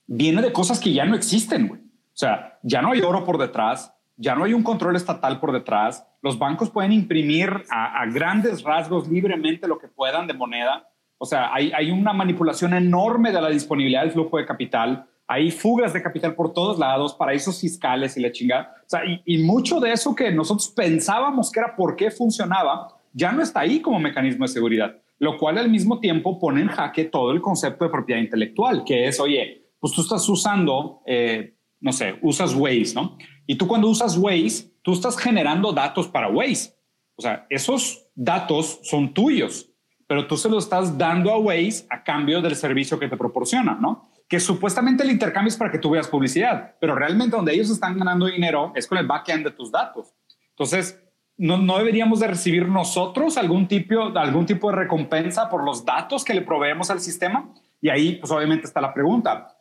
[0.08, 1.82] viene de cosas que ya no existen, güey.
[1.82, 5.52] O sea, ya no hay oro por detrás, ya no hay un control estatal por
[5.52, 6.08] detrás.
[6.22, 10.88] Los bancos pueden imprimir a, grandes rasgos libremente lo que puedan de moneda.
[11.18, 15.06] O sea, hay, hay, una manipulación enorme de la disponibilidad del flujo de capital.
[15.34, 18.76] Hay fugas de capital por todos lados, paraísos fiscales y la chingada.
[18.86, 23.32] O sea, y, mucho de eso que nosotros pensábamos que era por qué funcionaba, ya
[23.32, 27.06] no está ahí como mecanismo de seguridad, lo cual al mismo tiempo pone en jaque
[27.06, 31.92] todo el concepto de propiedad intelectual, que es, oye, pues tú estás usando eh, no
[31.92, 33.18] sé, usas Waze, ¿no?
[33.46, 36.74] Y tú cuando usas Waze, tú estás generando datos para Waze.
[37.18, 39.70] O sea, esos datos son tuyos,
[40.08, 43.78] pero tú se los estás dando a Waze a cambio del servicio que te proporciona,
[43.80, 44.10] ¿no?
[44.28, 47.98] Que supuestamente el intercambio es para que tú veas publicidad, pero realmente donde ellos están
[47.98, 50.14] ganando dinero es con el backend de tus datos.
[50.50, 51.00] Entonces,
[51.38, 56.24] ¿no, no deberíamos de recibir nosotros algún tipo, algún tipo de recompensa por los datos
[56.24, 57.54] que le proveemos al sistema?
[57.82, 59.54] Y ahí, pues obviamente está la pregunta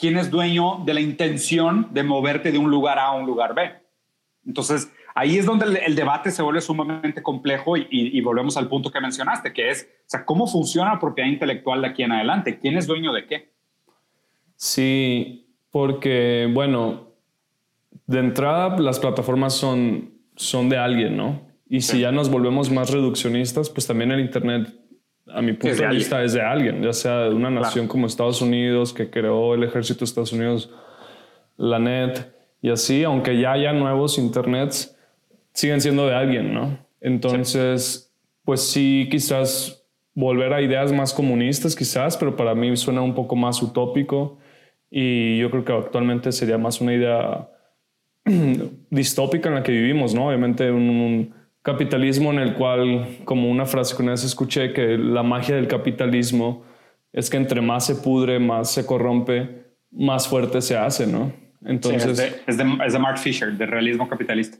[0.00, 3.54] quién es dueño de la intención de moverte de un lugar A a un lugar
[3.54, 3.70] B.
[4.46, 8.98] Entonces, ahí es donde el, debate se vuelve sumamente complejo y, volvemos al punto que
[8.98, 12.58] mencionaste, que es, o sea, ¿cómo funciona la propiedad intelectual de aquí en adelante?
[12.58, 13.52] ¿Quién es dueño de qué?
[14.60, 17.14] Sí, porque, bueno,
[18.06, 21.40] de entrada las plataformas son, son de alguien, ¿no?
[21.66, 24.68] Y si ya nos volvemos más reduccionistas, pues también el Internet
[25.28, 28.42] a mi punto de, vista, es de alguien, ya sea de una nación como Estados
[28.42, 30.70] Unidos, que creó el ejército de Estados Unidos,
[31.56, 34.94] la net, y así, aunque ya haya nuevos internets,
[35.54, 36.76] siguen siendo de alguien, ¿no?
[37.00, 38.12] Entonces,
[38.44, 43.36] pues sí, quizás volver a ideas más comunistas, quizás, pero para mí suena un poco
[43.36, 44.36] más utópico
[44.90, 47.48] y yo creo que actualmente sería más una idea
[48.90, 50.28] distópica en la que vivimos, ¿no?
[50.28, 55.22] Obviamente un capitalismo en el cual, como una frase que una vez escuché, que la
[55.22, 56.64] magia del capitalismo
[57.12, 61.32] es que entre más se pudre, más se corrompe, más fuerte se hace, ¿no?
[61.64, 62.12] Entonces...
[62.12, 64.56] es, de, es, de, Mark Fisher, del realismo capitalista.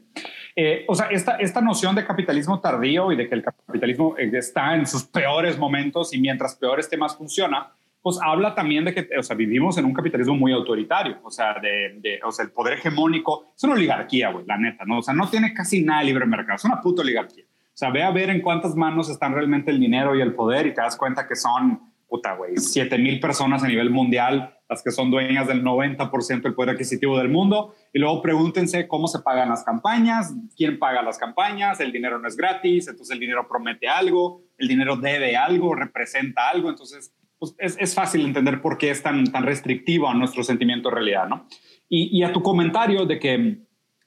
[0.55, 4.29] Eh, o sea, esta, esta noción de capitalismo tardío y de que el capitalismo eh,
[4.33, 7.71] está en sus peores momentos y mientras peor esté más funciona,
[8.01, 11.55] pues habla también de que, o sea, vivimos en un capitalismo muy autoritario, o sea,
[11.61, 14.99] de, o sea, el poder hegemónico es una oligarquía, güey, la neta, ¿no?
[14.99, 17.45] O sea, no tiene casi nada de libre mercado, es una puta oligarquía.
[17.45, 20.67] O sea, ve a ver en cuántas manos están realmente el dinero y el poder
[20.67, 24.81] y te das cuenta que son, puta, güey, 7 mil personas a nivel mundial las
[24.81, 27.75] que son dueñas del 90% del poder adquisitivo del mundo.
[27.91, 32.27] Y luego pregúntense cómo se pagan las campañas, quién paga las campañas, el dinero no
[32.29, 37.55] es gratis, entonces el dinero promete algo, el dinero debe algo, representa algo, entonces pues
[37.57, 41.27] es, es, fácil entender por qué es tan, tan restrictivo a nuestro sentimiento de realidad,
[41.27, 41.47] ¿no?
[41.89, 43.57] Y, y, a tu comentario de que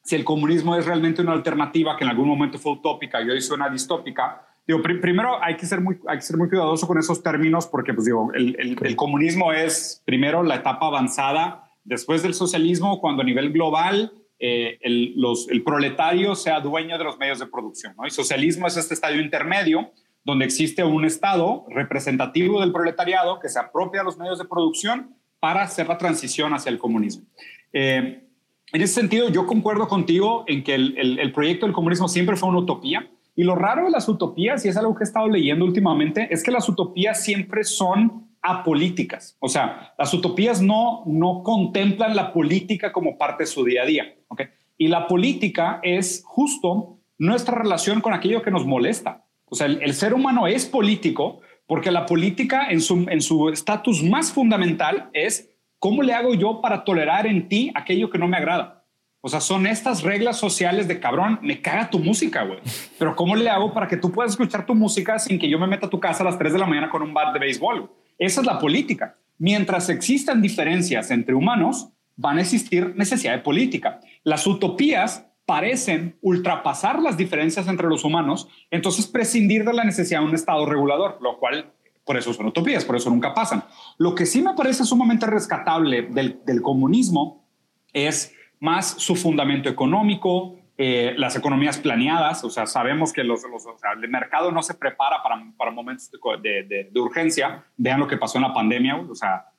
[0.05, 3.41] si el comunismo es realmente una alternativa que en algún momento fue utópica y hoy
[3.41, 6.97] suena distópica, digo, pr primero hay que, ser muy, hay que ser muy cuidadoso con
[6.97, 12.23] esos términos porque, pues digo, el, el, el comunismo es primero la etapa avanzada después
[12.23, 17.19] del socialismo, cuando a nivel global eh, el, los, el, proletario sea dueño de los
[17.19, 17.95] medios de producción.
[17.97, 18.07] ¿no?
[18.07, 19.91] Y socialismo es este estadio intermedio
[20.25, 25.17] donde existe un Estado representativo del proletariado que se apropia de los medios de producción
[25.39, 27.27] para hacer la transición hacia el comunismo.
[27.73, 28.25] Eh,
[28.73, 32.59] en ese sentido, yo concuerdo contigo en que el, proyecto del comunismo siempre fue una
[32.59, 33.09] utopía.
[33.37, 36.43] Y lo raro de las utopías, y es algo que he estado leyendo últimamente, es
[36.43, 39.37] que las utopías siempre son apolíticas.
[39.41, 43.87] O sea, las utopías no, no contemplan la política como parte de su día a
[43.87, 44.15] día.
[44.29, 44.47] ¿okay?
[44.79, 49.24] Y la política es justo nuestra relación con aquello que nos molesta.
[49.47, 54.03] O sea, el, ser humano es político porque la política en su en su estatus
[54.03, 58.37] más fundamental es cómo le hago yo para tolerar en ti aquello que no me
[58.37, 58.85] agrada.
[59.27, 62.59] O sea, son estas reglas sociales de cabrón, me caga tu música, güey.
[62.99, 65.67] Pero ¿cómo le hago para que tú puedas escuchar tu música sin que yo me
[65.67, 67.91] meta a tu casa a las 3 de la mañana con un bat de béisbol?
[68.19, 69.17] Esa es la política.
[69.39, 74.01] Mientras existan diferencias entre humanos, van a existir necesidad de política.
[74.25, 80.27] Las utopías parecen ultrapasar las diferencias entre los humanos, entonces prescindir de la necesidad de
[80.27, 81.73] un Estado regulador, lo cual
[82.05, 83.65] por eso son utopías, por eso nunca pasan.
[83.99, 87.47] Lo que sí me parece sumamente rescatable del, del comunismo
[87.93, 93.65] es más su fundamento económico, eh, las economías planeadas, o sea, sabemos que los, los
[93.65, 96.11] o sea, el mercado no se prepara para, para momentos
[96.43, 97.65] de, de, de, urgencia.
[97.77, 99.51] Vean lo que pasó en la pandemia, o sea,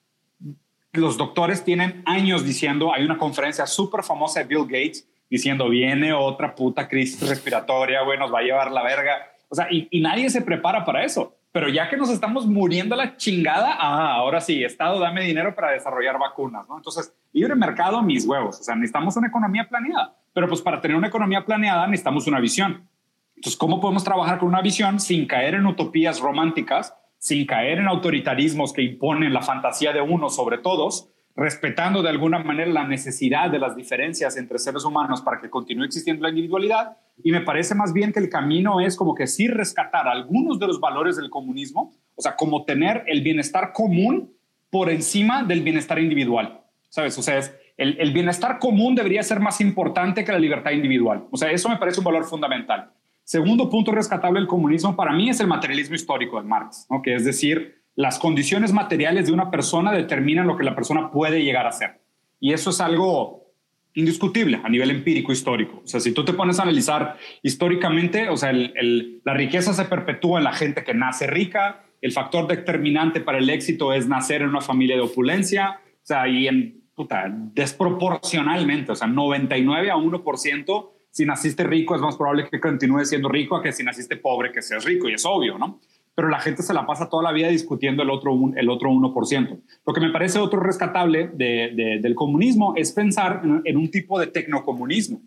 [0.92, 6.14] los doctores tienen años diciendo, hay una conferencia súper famosa de Bill Gates diciendo, viene
[6.14, 9.32] otra puta crisis respiratoria, güey, nos va a llevar la verga.
[9.50, 11.36] O sea, y, y nadie se prepara para eso.
[11.56, 15.72] Pero ya que nos estamos muriendo la chingada, ah, ahora sí, Estado, dame dinero para
[15.72, 16.76] desarrollar vacunas, ¿no?
[16.76, 18.60] Entonces, libre mercado, mis huevos.
[18.60, 20.18] O sea, necesitamos una economía planeada.
[20.34, 22.90] Pero pues para tener una economía planeada necesitamos una visión.
[23.38, 27.88] Entonces, ¿cómo podemos trabajar con una visión sin caer en utopías románticas, sin caer en
[27.88, 33.50] autoritarismos que imponen la fantasía de uno sobre todos, respetando de alguna manera la necesidad
[33.50, 36.98] de las diferencias entre seres humanos para que continúe existiendo la individualidad?
[37.24, 40.68] Y me parece más bien que el camino es como que sí rescatar algunos de
[40.68, 44.34] los valores del comunismo, o sea, como tener el bienestar común
[44.70, 47.18] por encima del bienestar individual, ¿sabes?
[47.18, 51.26] O sea, es el, el, bienestar común debería ser más importante que la libertad individual.
[51.32, 52.92] O sea, eso me parece un valor fundamental.
[53.26, 57.02] Segundo punto rescatable del comunismo para mí es el materialismo histórico de Marx, ¿no?
[57.02, 61.44] que es decir, las condiciones materiales de una persona determinan lo que la persona puede
[61.44, 62.02] llegar a ser.
[62.40, 63.46] Y eso es algo
[63.94, 65.82] indiscutible a nivel empírico histórico.
[65.84, 69.74] O sea, si tú te pones a analizar históricamente, o sea, el, el, la riqueza
[69.74, 74.08] se perpetúa en la gente que nace rica, el factor determinante para el éxito es
[74.08, 79.92] nacer en una familia de opulencia, o sea, y en puta, desproporcionalmente, o sea, 99
[79.92, 83.84] a 1%, si naciste rico es más probable que continúes siendo rico a que si
[83.84, 85.80] naciste pobre que seas rico, y es obvio, ¿no?
[86.16, 89.62] Pero la gente se la pasa toda la vida discutiendo el otro, el otro 1%.
[89.86, 93.92] Lo que me parece otro rescatable de, de, del comunismo es pensar en, en un
[93.92, 95.22] tipo de tecnocomunismo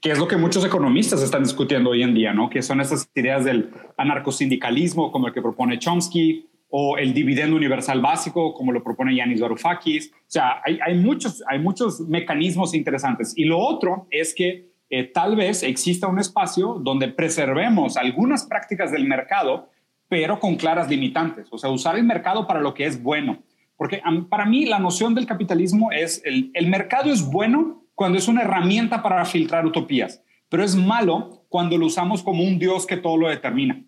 [0.00, 2.50] que es lo que muchos economistas están discutiendo hoy en día, ¿no?
[2.50, 8.00] Que son esas ideas del anarcosindicalismo, como el que propone Chomsky, o el dividendo universal
[8.00, 10.10] básico, como lo propone Yanis Varoufakis.
[10.10, 13.34] O sea, hay, hay, muchos, hay muchos mecanismos interesantes.
[13.36, 18.90] Y lo otro es que eh, tal vez exista un espacio donde preservemos algunas prácticas
[18.90, 19.68] del mercado,
[20.12, 21.48] pero con claras limitantes.
[21.50, 23.38] O sea, usar el mercado para lo que es bueno.
[23.78, 28.28] Porque para mí la noción del capitalismo es el, el mercado es bueno cuando es
[28.28, 32.98] una herramienta para filtrar utopías, pero es malo cuando lo usamos como un dios que
[32.98, 33.82] todo lo determina.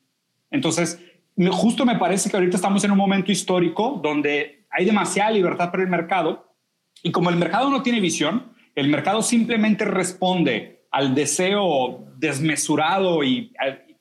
[0.50, 0.98] Entonces,
[1.50, 5.82] justo me parece que ahorita estamos en un momento histórico donde hay demasiada libertad para
[5.82, 6.56] el mercado
[7.02, 13.52] y como el mercado no tiene visión, el mercado simplemente responde al deseo desmesurado y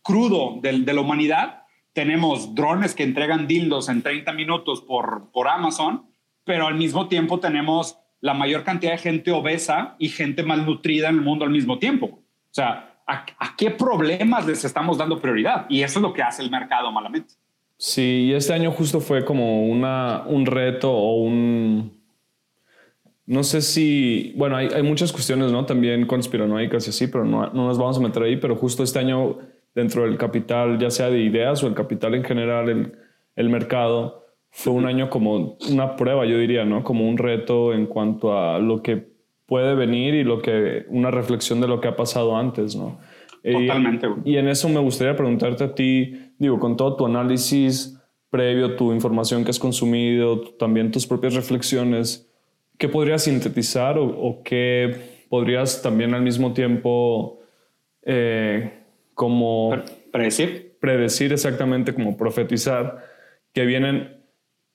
[0.01, 1.62] crudo de, de la humanidad.
[1.93, 6.05] Tenemos drones que entregan dildos en 30 minutos por, por Amazon,
[6.43, 11.15] pero al mismo tiempo tenemos la mayor cantidad de gente obesa y gente malnutrida en
[11.15, 12.05] el mundo al mismo tiempo.
[12.05, 15.65] O sea, a, a, qué problemas les estamos dando prioridad.
[15.69, 17.35] Y eso es lo que hace el mercado malamente.
[17.77, 22.01] Sí, y este año justo fue como una, un reto o un...
[23.25, 25.65] No sé si, bueno, hay, hay muchas cuestiones, ¿no?
[25.65, 28.99] También conspiranoicas y así, pero no, no nos vamos a meter ahí, pero justo este
[28.99, 29.37] año
[29.75, 32.93] dentro del capital, ya sea de ideas o el capital en general, el,
[33.35, 36.83] el mercado, fue un año como una prueba, yo diría, ¿no?
[36.83, 39.07] Como un reto en cuanto a lo que
[39.47, 42.99] puede venir y lo que una reflexión de lo que ha pasado antes, ¿no?
[43.43, 44.07] Totalmente.
[44.23, 47.99] y en eso me gustaría preguntarte a ti, digo, con todo tu análisis
[48.29, 52.31] previo, tu información que has consumido, también tus propias reflexiones,
[52.77, 57.41] ¿qué podrías sintetizar o, qué podrías también al mismo tiempo
[58.03, 58.82] eh,
[59.13, 59.75] como...
[60.11, 60.77] Predecir.
[60.79, 63.05] Predecir exactamente, como profetizar,
[63.53, 64.23] que vienen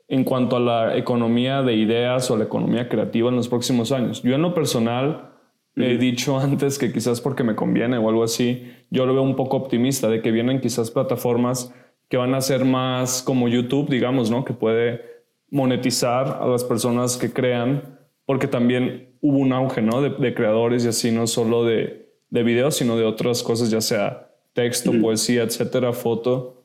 [0.09, 4.23] en cuanto a la economía de ideas o la economía creativa en los próximos años.
[4.23, 5.35] Yo en lo personal
[5.77, 9.37] he dicho antes que quizás porque me conviene o algo así, yo lo veo un
[9.37, 11.73] poco optimista de que vienen quizás plataformas
[12.09, 14.45] que van a ser más como YouTube, digamos, ¿no?
[14.45, 15.03] Que puede
[15.51, 20.01] monetizar a las personas que crean, porque también hubo un auge, ¿no?
[20.01, 24.28] De, creadores y así, no solo de, de, videos, sino de otras cosas, ya sea
[24.53, 26.65] texto, poesía, etcétera, foto.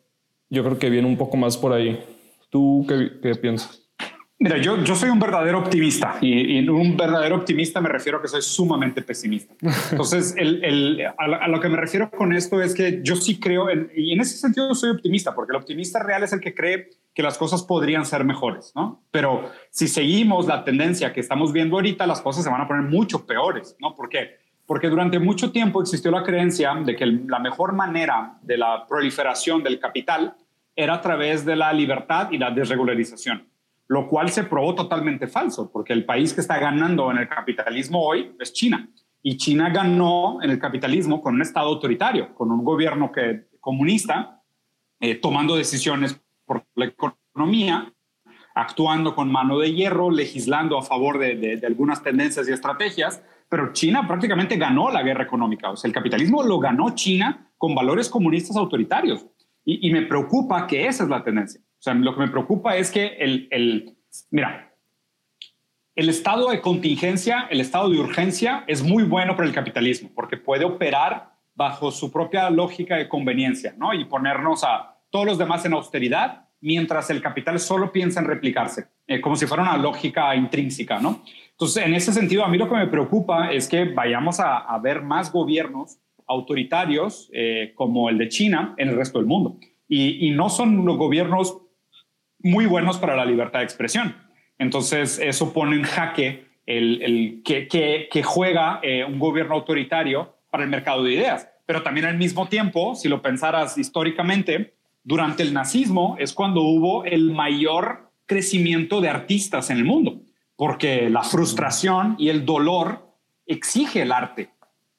[0.50, 2.04] Yo creo que viene un poco más por ahí.
[2.50, 3.84] ¿Tú qué, qué piensas?
[4.44, 8.22] Mira, yo, yo soy un verdadero optimista y, y, un verdadero optimista me refiero a
[8.22, 9.56] que soy sumamente pesimista.
[9.90, 13.70] Entonces, el, el, a, lo que me refiero con esto es que yo sí creo,
[13.70, 16.90] en, y en ese sentido soy optimista, porque el optimista real es el que cree
[17.14, 19.06] que las cosas podrían ser mejores, ¿no?
[19.12, 22.84] Pero si seguimos la tendencia que estamos viendo ahorita, las cosas se van a poner
[22.84, 23.96] mucho peores, ¿no?
[23.96, 24.43] ¿Por qué?
[24.66, 29.62] Porque durante mucho tiempo existió la creencia de que la mejor manera de la proliferación
[29.62, 30.36] del capital
[30.76, 33.48] era a través de la libertad y la desregularización
[33.88, 38.04] lo cual se probó totalmente falso, porque el país que está ganando en el capitalismo
[38.04, 38.90] hoy es China.
[39.22, 44.42] Y China ganó en el capitalismo con un Estado autoritario, con un gobierno que, comunista,
[45.00, 47.94] eh, tomando decisiones por la economía,
[48.56, 53.22] actuando con mano de hierro, legislando a favor de, de, algunas tendencias y estrategias,
[53.54, 55.70] pero China prácticamente ganó la guerra económica.
[55.70, 59.28] O sea, el capitalismo lo ganó China con valores comunistas autoritarios.
[59.64, 61.62] Y, me preocupa que esa es la tendencia.
[61.62, 63.96] O sea, lo que me preocupa es que el, el,
[64.32, 64.74] mira,
[65.94, 70.36] el estado de contingencia, el estado de urgencia es muy bueno para el capitalismo porque
[70.36, 73.94] puede operar bajo su propia lógica de conveniencia, ¿no?
[73.94, 78.88] Y ponernos a todos los demás en austeridad mientras el capital solo piensa en replicarse,
[79.06, 81.22] eh, como si fuera una lógica intrínseca, ¿no?
[81.64, 85.02] Entonces, en ese sentido, a mí lo que me preocupa es que vayamos a, ver
[85.02, 85.98] más gobiernos
[86.28, 89.56] autoritarios eh, como el de China en el resto del mundo.
[89.88, 91.58] Y, no son los gobiernos
[92.40, 94.14] muy buenos para la libertad de expresión.
[94.60, 97.70] Entonces, eso pone en jaque el, que,
[98.12, 101.48] que, juega eh, un gobierno autoritario para el mercado de ideas.
[101.66, 104.74] Pero también al mismo tiempo, si lo pensaras históricamente,
[105.06, 110.20] durante el nazismo es cuando hubo el mayor crecimiento de artistas en el mundo,
[110.56, 113.08] porque la frustración y el dolor
[113.46, 114.52] exige el arte.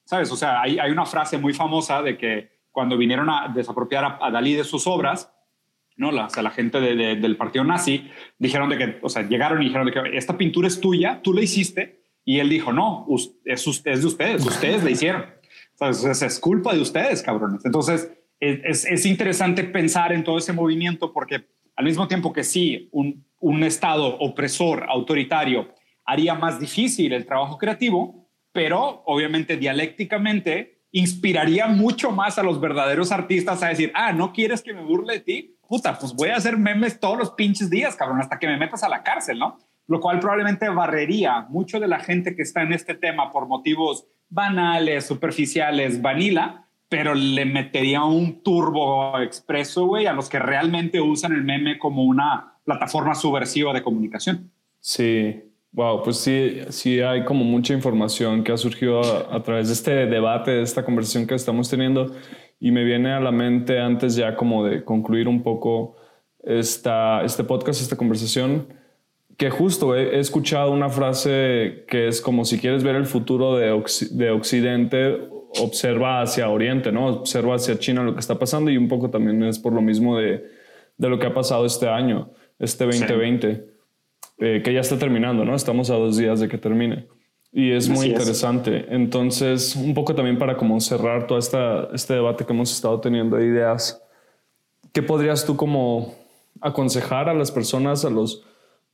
[0.04, 0.30] ¿Sabes?
[0.30, 4.30] O sea, hay, hay una frase muy famosa de que cuando vinieron a desapropiar a
[4.30, 5.32] Dalí de sus obras,
[5.96, 6.10] ¿no?
[6.10, 9.86] La, o la gente del partido nazi dijeron de que, o sea, llegaron y dijeron
[9.86, 13.06] de que esta pintura es tuya, tú la hiciste, y él dijo, no,
[13.44, 15.26] es, es de ustedes, ustedes la hicieron.
[15.78, 17.64] O sea, es, culpa de ustedes, cabrones.
[17.64, 21.46] Entonces, es, es, interesante pensar en todo ese movimiento porque
[21.76, 23.24] al mismo tiempo que sí, un,
[23.62, 25.68] Estado opresor, autoritario,
[26.06, 33.12] haría más difícil el trabajo creativo, pero obviamente dialécticamente inspiraría mucho más a los verdaderos
[33.12, 36.36] artistas a decir, ah, no quieres que me burle de ti, puta, pues voy a
[36.36, 39.58] hacer memes todos los pinches días, cabrón, hasta que me metas a la cárcel, ¿no?
[39.86, 44.06] Lo cual probablemente barrería mucho de la gente que está en este tema por motivos
[44.30, 51.32] banales, superficiales, vanilla, pero le metería un turbo expreso, güey, a los que realmente usan
[51.32, 54.50] el meme como una plataforma subversiva de comunicación.
[54.80, 59.68] Sí, wow, pues sí, sí hay como mucha información que ha surgido a, a través
[59.68, 62.14] de este debate, de esta conversación que estamos teniendo.
[62.60, 65.96] Y me viene a la mente antes ya como de concluir un poco
[66.44, 68.68] esta, este podcast, esta conversación,
[69.36, 73.82] que justo he, escuchado una frase que es como si quieres ver el futuro de,
[74.12, 75.18] de Occidente,
[75.60, 77.06] observa hacia Oriente, ¿no?
[77.06, 80.18] Observa hacia China lo que está pasando y un poco también es por lo mismo
[80.18, 80.44] de,
[80.96, 83.66] de lo que ha pasado este año, este 2020,
[84.38, 85.54] eh, que ya está terminando, ¿no?
[85.54, 87.06] Estamos a dos días de que termine.
[87.52, 88.86] Y es muy interesante.
[88.88, 93.36] Entonces, un poco también para como cerrar todo esta, este debate que hemos estado teniendo
[93.36, 94.02] de ideas,
[94.92, 96.14] ¿qué podrías tú como
[96.60, 98.44] aconsejar a las personas, a los,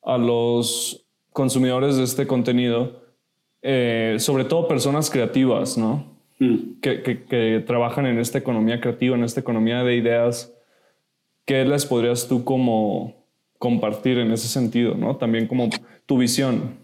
[0.03, 3.03] a los consumidores de este contenido,
[3.63, 6.10] eh, sobre todo personas creativas, ¿no?
[6.41, 6.81] Mm.
[6.81, 10.53] Que, que, que, trabajan en esta economía creativa, en esta economía de ideas,
[11.45, 13.21] ¿qué les podrías tú como
[13.59, 15.17] compartir en ese sentido, ¿no?
[15.17, 15.69] También como
[16.07, 16.79] tu visión.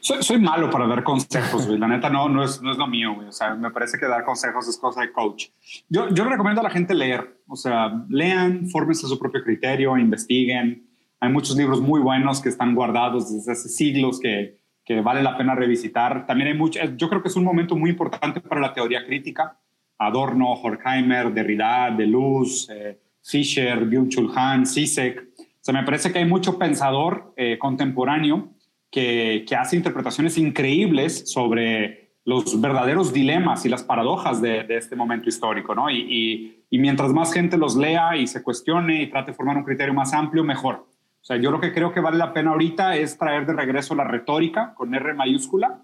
[0.00, 1.78] Soy, malo para dar consejos, güey.
[1.78, 3.28] La neta no, no, es, no es lo mío, güey.
[3.28, 5.46] O sea, me parece que dar consejos es cosa de coach.
[5.88, 7.40] Yo, yo le recomiendo a la gente leer.
[7.46, 10.86] O sea, lean, fórmense su propio criterio, investiguen.
[11.20, 14.59] Hay muchos libros muy buenos que están guardados desde hace siglos que,
[14.90, 16.26] que vale la pena revisitar.
[16.26, 19.56] También hay mucho, yo creo que es un momento muy importante para la teoría crítica.
[19.96, 24.62] Adorno, Horkheimer, Derrida, Deleuze, eh, Fisher, Byung-Chul Han.
[24.62, 28.48] O sea, me parece que hay mucho pensador eh, contemporáneo
[28.90, 34.96] que, que, hace interpretaciones increíbles sobre los verdaderos dilemas y las paradojas de, de este
[34.96, 35.88] momento histórico, ¿no?
[35.88, 39.56] Y, y, y, mientras más gente los lea y se cuestione y trate de formar
[39.56, 40.89] un criterio más amplio, mejor.
[41.20, 43.94] O sea, yo lo que creo que vale la pena ahorita es traer de regreso
[43.94, 45.82] la retórica con R mayúscula,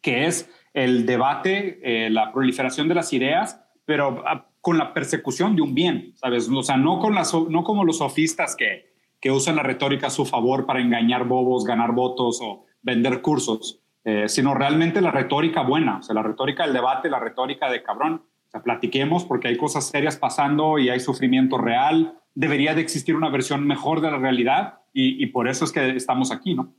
[0.00, 5.56] que es el debate, eh, la proliferación de las ideas, pero ah, con la persecución
[5.56, 6.48] de un bien, ¿sabes?
[6.48, 10.10] O sea, no, con las, no como los sofistas que, que usan la retórica a
[10.10, 15.62] su favor para engañar bobos, ganar votos o vender cursos, eh, sino realmente la retórica
[15.62, 18.24] buena, o sea, la retórica del debate, la retórica de cabrón.
[18.50, 22.14] O sea, platiquemos porque hay cosas serias pasando y hay sufrimiento real.
[22.34, 25.94] Debería de existir una versión mejor de la realidad y, y por eso es que
[25.94, 26.74] estamos aquí, ¿no?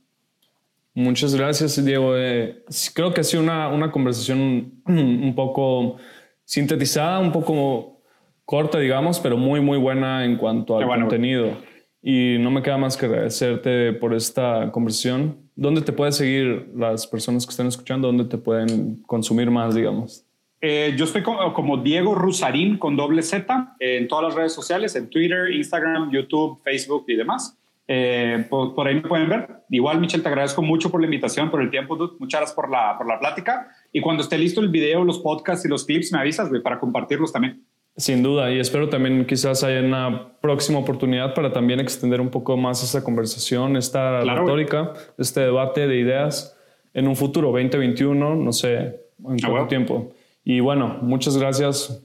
[0.94, 2.14] Muchas gracias, Diego.
[2.16, 2.62] Eh,
[2.94, 5.96] creo que ha sido una, una conversación un poco
[6.44, 8.02] sintetizada, un poco
[8.44, 11.06] corta, digamos, pero muy, muy buena en cuanto al bueno.
[11.06, 11.56] contenido.
[12.02, 15.38] Y no me queda más que agradecerte por esta conversación.
[15.54, 18.08] ¿Dónde te pueden seguir las personas que están escuchando?
[18.08, 20.26] ¿Dónde te pueden consumir más, digamos?
[20.64, 24.94] Eh, yo estoy como, como, Diego Rusarín con doble Z en todas las redes sociales,
[24.94, 27.58] en Twitter, Instagram, YouTube, Facebook y demás.
[27.88, 29.48] Eh, por, por, ahí me pueden ver.
[29.70, 32.14] Igual, Michelle, te agradezco mucho por la invitación, por el tiempo, dude.
[32.20, 33.70] Muchas gracias por la, por la plática.
[33.92, 37.32] Y cuando esté listo el video, los podcasts y los clips, me avisas para compartirlos
[37.32, 37.64] también.
[37.96, 42.56] Sin duda, y espero también quizás haya una próxima oportunidad para también extender un poco
[42.56, 44.96] más esta conversación, esta claro, retórica, güey.
[45.18, 46.56] este debate de ideas
[46.94, 49.66] en un futuro 2021, no sé en cuánto ah, bueno.
[49.66, 50.14] tiempo.
[50.44, 52.02] Y bueno, muchas gracias.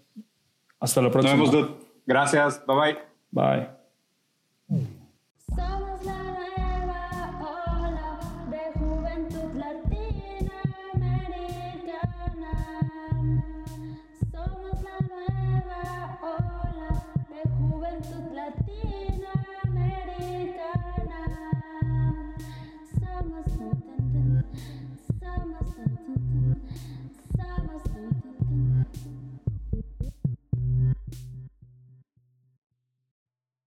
[0.80, 1.36] Hasta la próxima.
[1.36, 1.88] Nos vemos, dude.
[2.06, 2.64] Gracias.
[2.66, 2.98] Bye
[3.32, 3.70] bye.
[4.70, 4.88] Bye.